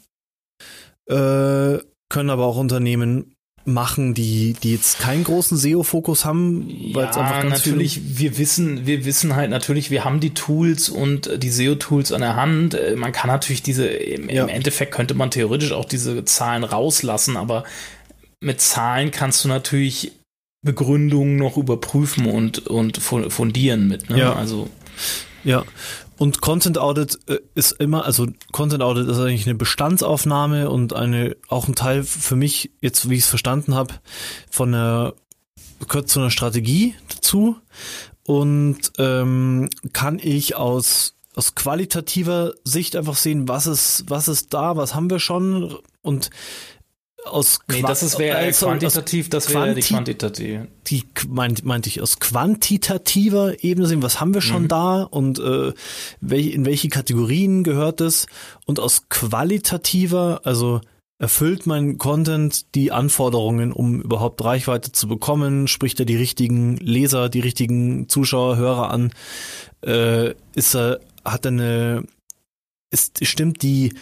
[1.08, 1.80] Äh,
[2.10, 3.34] können aber auch Unternehmen
[3.66, 8.38] machen, die, die jetzt keinen großen SEO-Fokus haben, weil es Ja, einfach ganz natürlich, wir
[8.38, 12.36] wissen, wir wissen halt natürlich, wir haben die Tools und äh, die SEO-Tools an der
[12.38, 12.76] Hand.
[12.76, 14.44] Äh, Man kann natürlich diese, im, Ja.
[14.44, 17.66] im Endeffekt könnte man theoretisch auch diese Zahlen rauslassen, aber
[18.42, 20.14] mit Zahlen kannst du natürlich
[20.66, 24.10] Begründungen noch überprüfen und, und fu- fundieren mit.
[24.10, 24.20] Ne?
[24.20, 24.34] Ja.
[24.34, 24.70] Also,
[25.44, 25.64] Ja,
[26.18, 31.36] und Content Audit äh, ist immer, also Content Audit ist eigentlich eine Bestandsaufnahme und eine
[31.48, 33.94] auch ein Teil für mich, jetzt wie ich es verstanden habe,
[34.50, 35.14] von einer
[35.88, 37.58] gehört zu einer Strategie dazu.
[38.24, 44.76] Und ähm, kann ich aus aus qualitativer Sicht einfach sehen, was ist was ist da,
[44.76, 45.78] was haben wir schon?
[46.02, 46.32] Und
[47.34, 50.62] aus nee, Qua- das ist wäre äh, aus quantitativ, das wäre die Quanti- quantitativ.
[50.88, 54.68] die meint, meinte ich aus quantitativer Ebene sehen, was haben wir schon Mhm.
[54.68, 55.74] da und äh,
[56.22, 58.28] wel, in welche Kategorien gehört es
[58.66, 60.82] und aus qualitativer, also
[61.20, 67.30] erfüllt mein Content die Anforderungen, um überhaupt Reichweite zu bekommen, spricht er die richtigen Leser,
[67.30, 69.12] die richtigen Zuschauer, Hörer an,
[69.84, 72.04] äh, ist er, hat er eine,
[72.92, 73.94] ist, stimmt die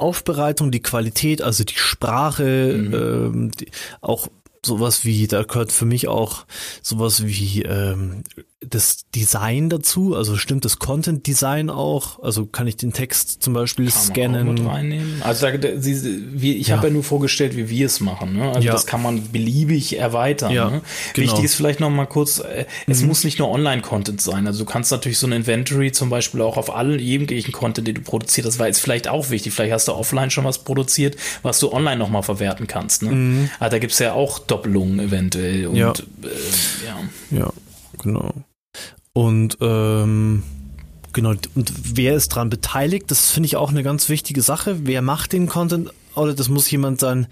[0.00, 2.94] Aufbereitung, die Qualität, also die Sprache, Mhm.
[2.94, 3.68] ähm, die,
[4.00, 4.28] auch
[4.64, 6.44] sowas wie, da gehört für mich auch
[6.82, 8.24] sowas wie ähm,
[8.62, 13.54] das Design dazu, also stimmt das Content Design auch, also kann ich den Text zum
[13.54, 14.54] Beispiel Kann man auch scannen.
[14.54, 15.22] mit reinnehmen.
[15.22, 16.76] Also da, da, sie, wie, ich Ja.
[16.76, 18.34] habe ja nur vorgestellt, wie wir es machen.
[18.36, 18.48] Ne?
[18.50, 18.72] Also Ja.
[18.72, 20.52] das kann man beliebig erweitern.
[20.52, 20.82] Ja, ne?
[21.14, 21.28] genau.
[21.28, 24.46] Wichtig ist vielleicht noch mal kurz, äh, es muss nicht nur Online-Content sein.
[24.46, 27.94] Also du kannst natürlich so ein Inventory zum Beispiel auch auf allen jeglichen Content, den
[27.94, 29.54] du produziert hast, war jetzt vielleicht auch wichtig.
[29.54, 33.02] Vielleicht hast du offline schon was produziert, was du online noch mal verwerten kannst.
[33.04, 33.48] Ne?
[33.58, 35.66] Aber da gibt's ja auch Doppelungen eventuell.
[35.66, 35.92] Und Ja.
[35.92, 35.96] äh,
[37.32, 37.38] ja.
[37.38, 37.52] Ja,
[38.02, 38.34] genau.
[39.20, 40.42] Und ähm,
[41.12, 43.10] genau, und wer ist dran beteiligt?
[43.10, 44.86] Das finde ich auch eine ganz wichtige Sache.
[44.86, 46.38] Wer macht den Content Audit?
[46.38, 47.26] Das muss jemand sein,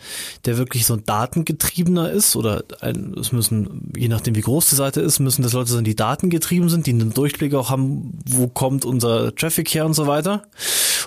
[0.44, 5.00] der wirklich so datengetriebener ist oder ein, es müssen, je nachdem wie groß die Seite
[5.00, 8.84] ist, müssen das Leute sein, die datengetrieben sind, die einen Durchblick auch haben, wo kommt
[8.84, 10.42] unser Traffic her und so weiter.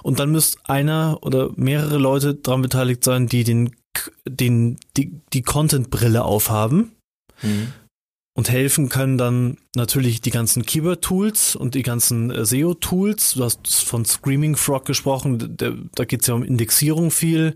[0.01, 3.75] Und dann müsste einer oder mehrere Leute dran beteiligt sein, die den,
[4.27, 6.93] den, die, die Content-Brille aufhaben
[7.43, 7.73] Mhm.
[8.35, 13.35] und helfen können dann natürlich die ganzen Keyword-Tools und die ganzen äh, SEO-Tools.
[13.35, 17.53] Du hast von Screaming Frog gesprochen, der, da geht es ja um Indexierung viel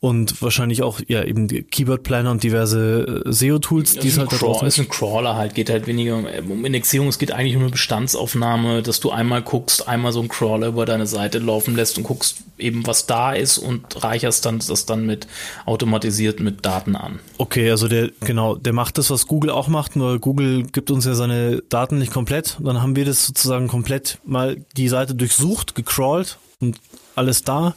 [0.00, 4.30] und wahrscheinlich auch ja eben die Keyword-Planner und diverse äh, SEO-Tools, die es halt ein
[4.30, 6.16] da Crawl, draußen ist ein Crawler halt, geht halt weniger
[6.48, 10.28] um Indexierung, es geht eigentlich um eine Bestandsaufnahme, dass du einmal guckst, einmal so einen
[10.28, 14.58] Crawler über deine Seite laufen lässt und guckst eben, was da ist und reicherst dann
[14.58, 15.28] das dann mit
[15.66, 17.20] automatisiert mit Daten an.
[17.38, 21.04] Okay, also der, genau, der macht das, was Google auch macht, nur Google gibt uns
[21.04, 21.27] ja seine
[21.68, 22.56] Daten nicht komplett.
[22.58, 26.78] Und dann haben wir das sozusagen komplett mal die Seite durchsucht, gecrawlt und
[27.14, 27.74] alles da.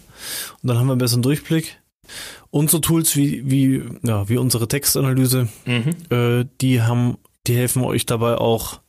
[0.62, 1.80] Und dann haben wir einen besseren Durchblick.
[2.50, 5.96] Und so Tools wie, wie, ja, wie unsere Textanalyse, Mhm.
[6.10, 8.82] äh, die haben, die helfen euch dabei auch,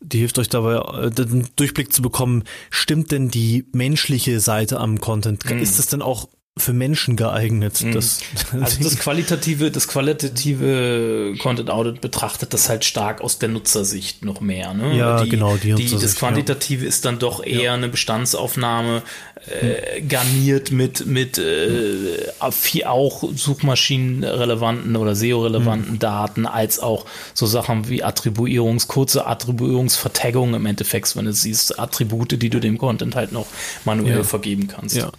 [0.00, 5.00] die hilft euch dabei, äh, den Durchblick zu bekommen, stimmt denn die menschliche Seite am
[5.00, 5.44] Content?
[5.44, 5.58] Mhm.
[5.58, 6.28] Ist es denn auch
[6.60, 7.84] für Menschen geeignet.
[7.94, 8.20] Das,
[8.52, 14.40] Also das qualitative, das qualitative Content Audit betrachtet das halt stark aus der Nutzersicht noch
[14.40, 14.74] mehr.
[14.74, 14.96] Ne?
[14.96, 19.02] Ja, genau, die die, das Quantitative ist dann doch eher eine Bestandsaufnahme,
[19.46, 27.88] äh, garniert mit, mit äh, viel auch suchmaschinenrelevanten oder SEO-relevanten Daten, als auch so Sachen
[27.88, 33.32] wie Attribuierungs, kurze Attribuierungsvertaggungen im Endeffekt, wenn du siehst, Attribute, die du dem Content halt
[33.32, 33.46] noch
[33.84, 34.22] manuell Ja.
[34.24, 34.96] vergeben kannst.
[34.96, 35.10] Ja.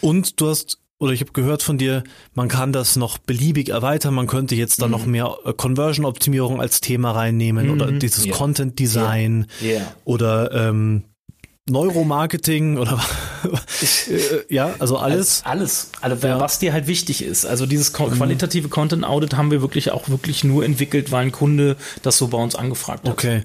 [0.00, 4.14] Und du hast, oder ich habe gehört von dir, man kann das noch beliebig erweitern.
[4.14, 8.32] Man könnte jetzt dann noch mehr äh, Conversion-Optimierung als Thema reinnehmen oder dieses Ja.
[8.34, 9.92] Content-Design Ja.
[10.04, 11.04] oder ähm,
[11.68, 13.00] Neuromarketing oder
[14.08, 15.42] äh, ja, also alles.
[15.44, 16.38] Alles, alles Ja.
[16.40, 17.44] was dir halt wichtig ist.
[17.44, 18.12] Also dieses Mhm.
[18.16, 22.28] qualitative Content Audit haben wir wirklich auch wirklich nur entwickelt, weil ein Kunde das so
[22.28, 23.12] bei uns angefragt hat.
[23.12, 23.42] Okay.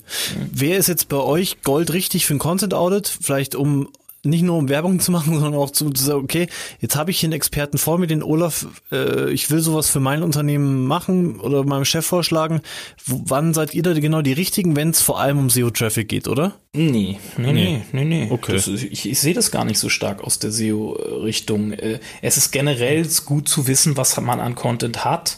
[0.52, 3.08] Wer ist jetzt bei euch Gold richtig für ein Content Audit?
[3.22, 3.90] Vielleicht um
[4.24, 6.48] nicht nur um Werbung zu machen, sondern auch zu, zu sagen, okay,
[6.80, 10.00] jetzt habe ich hier einen Experten vor mir, den Olaf, äh, ich will sowas für
[10.00, 12.62] mein Unternehmen machen oder meinem Chef vorschlagen.
[13.06, 16.28] W wann seid ihr da genau die richtigen, wenn es vor allem um SEO-Traffic geht,
[16.28, 16.54] oder?
[16.74, 18.28] Nee, nee, nee, nee, nee.
[18.30, 18.54] Okay.
[18.54, 21.74] Das ich, ich sehe das gar nicht so stark aus der SEO-Richtung.
[21.74, 25.38] Äh, Es ist generell gut zu wissen, was man an Content hat,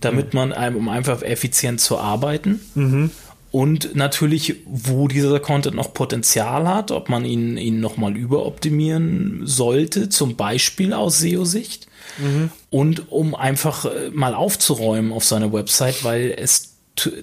[0.00, 2.60] damit man einem, um einfach effizient zu arbeiten.
[2.74, 3.10] Mhm.
[3.54, 10.08] Und natürlich, wo dieser Content noch Potenzial hat, ob man ihn, ihn nochmal überoptimieren sollte,
[10.08, 11.86] zum Beispiel aus SEO-Sicht.
[12.18, 12.50] Mhm.
[12.70, 16.73] Und um einfach äh, mal aufzuräumen auf seiner Website, weil es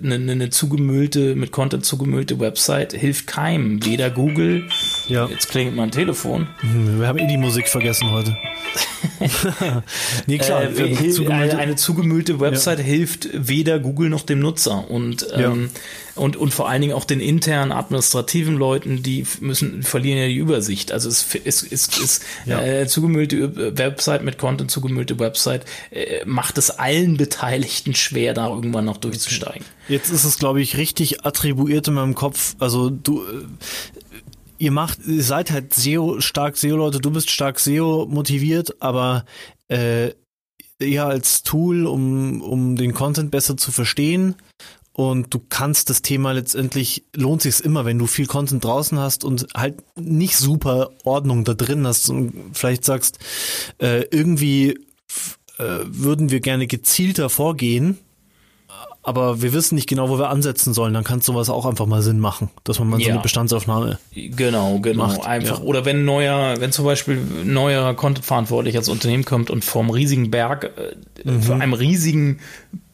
[0.03, 3.85] eine, eine zugemüllte, mit Content zugemüllte Website hilft keinem.
[3.85, 4.67] Weder Google,
[5.07, 5.27] Ja.
[5.27, 8.37] jetzt klingelt mein Telefon, Hm, Wir haben eh die Musik vergessen heute.
[10.27, 10.63] nee, klar.
[10.63, 15.69] äh, zugemüllte- eine, eine zugemüllte Website hilft weder Google noch dem Nutzer und, ähm,
[16.15, 20.35] und, und vor allen Dingen auch den internen administrativen Leuten, die müssen, verlieren ja die
[20.37, 20.91] Übersicht.
[20.91, 22.61] Also es ist, ist, ist Ja.
[22.61, 28.85] äh, zugemüllte Website mit Content, zugemüllte Website, äh, macht es allen Beteiligten schwer, da irgendwann
[28.85, 29.60] noch durchzusteigen.
[29.87, 32.55] Jetzt ist es, glaube ich, richtig attribuiert in meinem Kopf.
[32.59, 33.45] Also du, äh,
[34.57, 39.25] ihr macht, ihr seid halt SEO, stark SEO-Leute, du bist stark SEO motiviert, aber
[39.67, 40.11] äh,
[40.79, 44.35] eher als Tool, um, um den Content besser zu verstehen.
[44.93, 49.23] Und du kannst das Thema letztendlich, lohnt sich's immer, wenn du viel Content draußen hast
[49.23, 53.17] und halt nicht super Ordnung da drin hast und vielleicht sagst,
[53.79, 54.71] äh, irgendwie
[55.57, 57.99] äh, würden wir gerne gezielter vorgehen,
[59.03, 62.01] aber wir wissen nicht genau, wo wir ansetzen sollen, dann kann sowas auch einfach mal
[62.01, 63.13] Sinn machen, dass man mal so Ja.
[63.13, 63.97] eine Bestandsaufnahme.
[64.13, 65.07] Genau, genau.
[65.07, 65.59] Macht, Einfach.
[65.59, 65.63] ja.
[65.65, 70.29] Oder wenn neuer, wenn zum Beispiel ein neuer Content-Verantwortlicher als Unternehmen kommt und vorm riesigen
[70.31, 71.41] Berg, äh, Mhm.
[71.43, 72.39] vor einem riesigen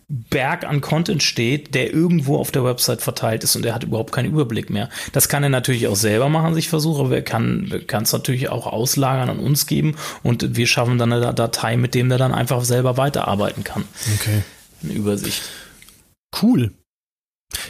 [0.10, 4.14] Berg an Content steht, der irgendwo auf der Website verteilt ist und er hat überhaupt
[4.14, 4.88] keinen Überblick mehr.
[5.12, 8.47] Das kann er natürlich auch selber machen, sich versuchen, aber er kann kann es natürlich
[8.47, 12.34] auch auslagern an uns geben und wir schaffen dann eine Datei, mit dem der dann
[12.34, 13.84] einfach selber weiterarbeiten kann.
[14.16, 14.43] Okay.
[14.82, 15.41] Eine Übersicht.
[16.42, 16.74] Cool.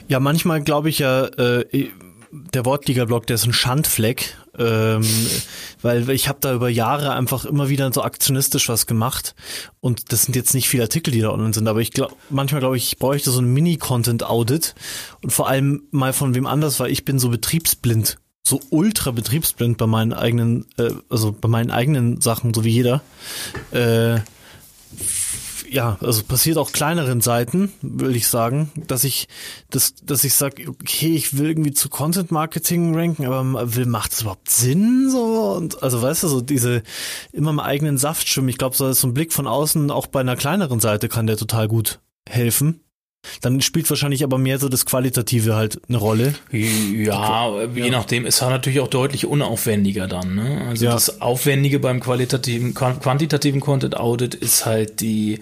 [0.08, 1.90] Ja, manchmal glaube ich ja, äh,
[2.32, 5.06] der Wortliga-Blog, der ist ein Schandfleck, ähm,
[5.82, 9.36] weil ich habe da über Jahre einfach immer wieder so aktionistisch was gemacht
[9.80, 12.62] und das sind jetzt nicht viele Artikel, die da online sind, aber ich glaube, manchmal
[12.62, 14.76] glaube ich, ich bräuchte so ein Mini-Content-Audit
[15.24, 19.78] und vor allem mal von wem anders, weil ich bin so betriebsblind, so ultra betriebsblind
[19.78, 23.02] bei meinen eigenen, äh, also bei meinen eigenen Sachen, so wie jeder.
[23.72, 24.20] Äh,
[25.70, 29.28] ja, also passiert auch kleineren Seiten, will ich sagen, dass ich,
[29.70, 34.12] dass, dass ich sage, okay, ich will irgendwie zu Content Marketing ranken, aber will, macht
[34.12, 35.54] das überhaupt Sinn so?
[35.58, 36.84] Und also weißt du, so diese
[37.32, 38.50] immer im eigenen Saft schwimmen.
[38.50, 41.38] Ich glaube, so so ein Blick von außen, auch bei einer kleineren Seite, kann der
[41.38, 42.82] total gut helfen.
[43.42, 46.34] Dann spielt wahrscheinlich aber mehr so das Qualitative halt eine Rolle.
[46.52, 50.36] Ja, je nachdem ist er natürlich auch deutlich unaufwendiger dann.
[50.36, 50.66] Ne?
[50.70, 50.92] Also Ja.
[50.94, 55.40] das Aufwendige beim qualitativen, quan- quantitativen Content Audit ist halt die,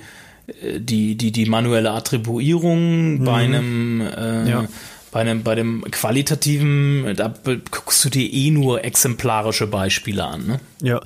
[0.61, 4.47] äh, die, die, die manuelle Attribuierung bei einem, äh, Mhm.
[4.47, 4.65] Ja.
[5.11, 7.33] bei einem, bei dem qualitativen, da
[7.71, 10.45] guckst du dir eh nur exemplarische Beispiele an.
[10.47, 10.59] Ne?
[10.81, 11.01] Ja,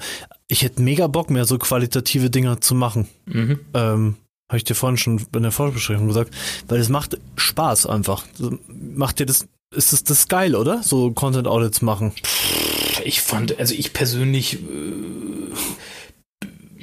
[0.47, 3.07] ich hätte mega Bock, mehr so qualitative Dinger zu machen.
[3.27, 3.59] Mhm.
[3.75, 4.15] Ähm,
[4.49, 6.33] habe ich dir vorhin schon in der Vorbesprechung gesagt,
[6.67, 8.25] weil es macht Spaß einfach.
[8.67, 10.83] Macht dir das, ist das, das geil, oder?
[10.83, 12.11] So Content Audits machen.
[13.05, 14.57] Ich fand, also ich persönlich äh,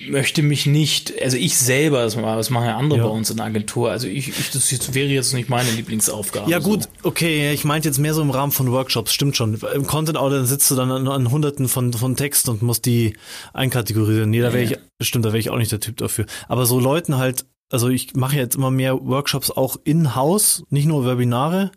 [0.08, 3.06] möchte mich nicht, also ich selber, das, ma- das machen ja andere Ja.
[3.06, 6.50] bei uns in der Agentur, also ich, ich das jetzt, wäre jetzt nicht meine Lieblingsaufgabe.
[6.50, 6.88] Ja gut, So.
[7.02, 9.58] okay, ich meinte jetzt mehr so im Rahmen von Workshops, stimmt schon.
[9.74, 13.16] Im Content Audit sitzt du dann an, an hunderten von, von Texten und musst die
[13.52, 14.30] einkategorisieren.
[14.30, 16.26] Nee, da wäre ich, bestimmt, da wäre ich auch nicht der Typ dafür.
[16.48, 21.04] Aber so Leuten halt, also ich mache jetzt immer mehr Workshops auch in-house, nicht nur
[21.04, 21.70] Webinare,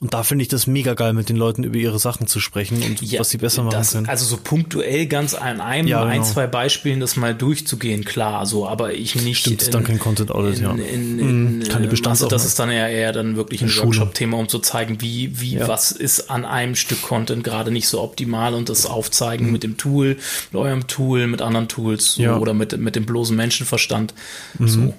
[0.00, 2.82] Und da finde ich das mega geil, mit den Leuten über ihre Sachen zu sprechen
[2.82, 4.08] und Ja, was sie besser machen das, können.
[4.08, 6.24] Also so punktuell ganz an einem, Ja, ein, genau.
[6.32, 9.38] zwei Beispielen das mal durchzugehen, klar, so, aber ich nicht.
[9.42, 10.72] Stimmt, ist dann kein Content Audit, in, ja.
[10.72, 12.10] In, Mhm, in, keine Bestandsaufnahme.
[12.10, 13.68] also das ist dann eher, eher dann wirklich ein.
[13.72, 15.68] Workshop-Thema, um zu zeigen, wie, wie, Ja.
[15.68, 19.52] was ist an einem Stück Content gerade nicht so optimal und das aufzeigen Mhm.
[19.52, 20.16] mit dem Tool,
[20.50, 22.34] mit eurem Tool, mit anderen Tools so, Ja.
[22.34, 22.42] Mhm.
[22.42, 24.14] oder mit, mit dem bloßen Menschenverstand.
[24.58, 24.92] So.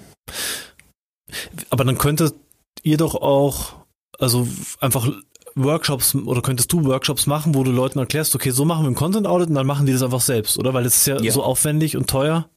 [1.70, 2.34] Aber dann könntet
[2.82, 3.74] ihr doch auch,
[4.18, 4.46] also
[4.80, 5.08] einfach
[5.54, 8.94] Workshops oder könntest du Workshops machen, wo du Leuten erklärst, okay, so machen wir ein
[8.94, 10.72] Content Audit und dann machen die das einfach selbst, oder?
[10.74, 11.32] Weil es ist ja, Ja.
[11.32, 12.48] so aufwendig und teuer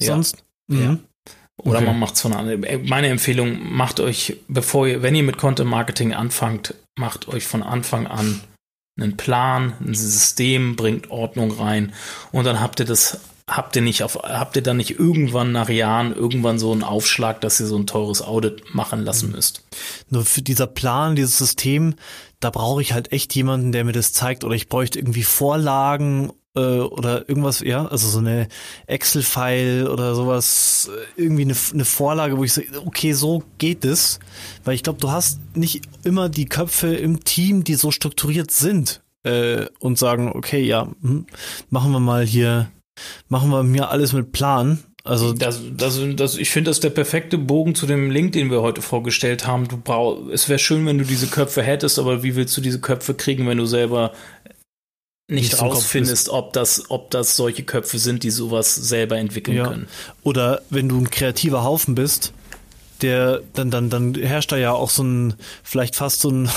[0.00, 0.06] Ja.
[0.14, 0.44] sonst.
[0.68, 0.76] Ja.
[0.92, 0.98] Mhm.
[1.58, 1.86] Oder Okay.
[1.86, 2.64] man macht es von anderen.
[2.88, 7.62] Meine Empfehlung, macht euch, bevor ihr, wenn ihr mit Content Marketing anfangt, macht euch von
[7.62, 8.40] Anfang an
[8.98, 11.92] einen Plan, ein System, bringt Ordnung rein
[12.32, 13.20] und dann habt ihr das,
[13.56, 17.40] habt ihr nicht auf, habt ihr dann nicht irgendwann nach Jahren irgendwann so einen Aufschlag,
[17.40, 19.36] dass ihr so ein teures Audit machen lassen Mhm.
[19.36, 19.64] müsst.
[20.10, 21.94] Nur für dieser Plan, dieses System,
[22.40, 26.32] da brauche ich halt echt jemanden, der mir das zeigt oder ich bräuchte irgendwie Vorlagen
[26.54, 28.48] äh, oder irgendwas, ja, also so eine
[28.86, 34.18] Excel-File oder sowas, irgendwie eine, eine Vorlage, wo ich sage, okay, so geht es,
[34.64, 39.02] weil ich glaube, du hast nicht immer die Köpfe im Team, die so strukturiert sind
[39.22, 41.26] äh, und sagen, okay, ja, hm,
[41.70, 42.70] machen wir mal hier,
[43.28, 44.82] machen wir mir alles mit Plan.
[45.04, 48.50] Also Das, das, das, ich finde, das ist der perfekte Bogen zu dem Link, den
[48.50, 49.66] wir heute vorgestellt haben.
[49.66, 52.80] Du brauch, es wäre schön, wenn du diese Köpfe hättest, aber wie willst du diese
[52.80, 54.12] Köpfe kriegen, wenn du selber
[55.28, 59.66] nicht rausfindest, ob das, ob das solche Köpfe sind, die sowas selber entwickeln Ja.
[59.66, 59.88] können?
[60.22, 62.32] Oder wenn du ein kreativer Haufen bist,
[63.00, 65.34] der dann dann dann herrscht da ja auch so ein
[65.64, 66.48] vielleicht fast so ein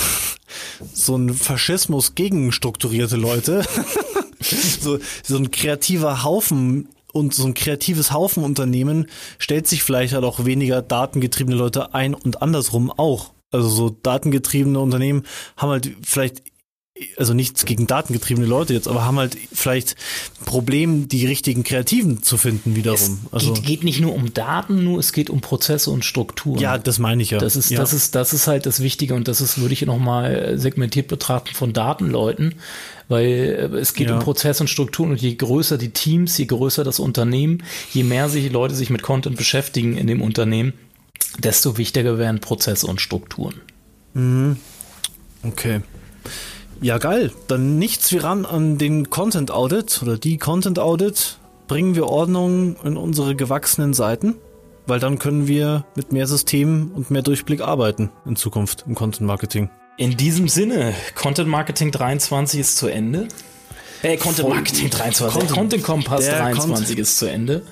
[0.92, 3.64] so ein Faschismus gegen strukturierte Leute.
[4.80, 9.06] so so ein kreativer Haufen und so ein kreatives Haufenunternehmen
[9.38, 13.32] stellt sich vielleicht halt auch weniger datengetriebene Leute ein und andersrum auch.
[13.50, 15.22] Also so datengetriebene Unternehmen
[15.56, 16.42] haben halt vielleicht
[17.16, 19.96] also nichts gegen datengetriebene Leute jetzt, aber haben halt vielleicht
[20.44, 23.20] Problem, die richtigen Kreativen zu finden wiederum.
[23.32, 26.58] Also geht, geht nicht nur um Daten, nur es geht um Prozesse und Strukturen.
[26.58, 27.38] ja, das meine ich ja.
[27.38, 27.78] Das ist, ja.
[27.78, 31.54] das ist, das ist halt das Wichtige und das ist, würde ich nochmal segmentiert betrachten
[31.54, 32.54] von Datenleuten,
[33.08, 34.14] weil äh, es geht Ja.
[34.14, 38.28] um Prozess und Strukturen und je größer die Teams, je größer das Unternehmen, je mehr
[38.28, 40.72] sich Leute sich mit Content beschäftigen in dem Unternehmen,
[41.38, 43.60] desto wichtiger werden Prozesse und Strukturen.
[45.42, 45.80] Okay.
[46.80, 47.32] Ja, geil.
[47.48, 51.38] Dann nichts wie ran an den Content Audit oder die Content Audit.
[51.68, 54.36] Bringen wir Ordnung in unsere gewachsenen Seiten,
[54.86, 59.26] weil dann können wir mit mehr Systemen und mehr Durchblick arbeiten in Zukunft im Content
[59.26, 59.68] Marketing.
[59.96, 63.26] In diesem Sinne, Content Marketing 23 ist zu Ende.
[64.02, 65.32] Äh, Content Marketing 23.
[65.32, 67.62] Content- Content Kompass der 23 ist zu Ende.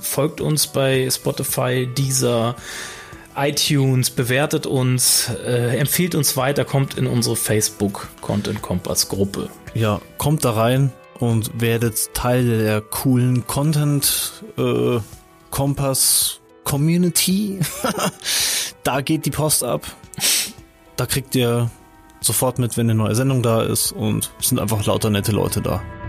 [0.00, 2.54] Folgt uns bei Spotify, Deezer,
[3.36, 9.48] iTunes, bewertet uns, äh, empfiehlt uns weiter, kommt in unsere Facebook Content Kompass Gruppe.
[9.74, 14.98] Ja, kommt da rein und werdet Teil der coolen Content äh,
[15.50, 17.60] Kompass Community.
[18.82, 19.86] da geht die Post ab.
[20.96, 21.70] Da kriegt ihr
[22.20, 25.60] sofort mit, wenn eine neue Sendung da ist und es sind einfach lauter nette Leute
[25.60, 25.82] da.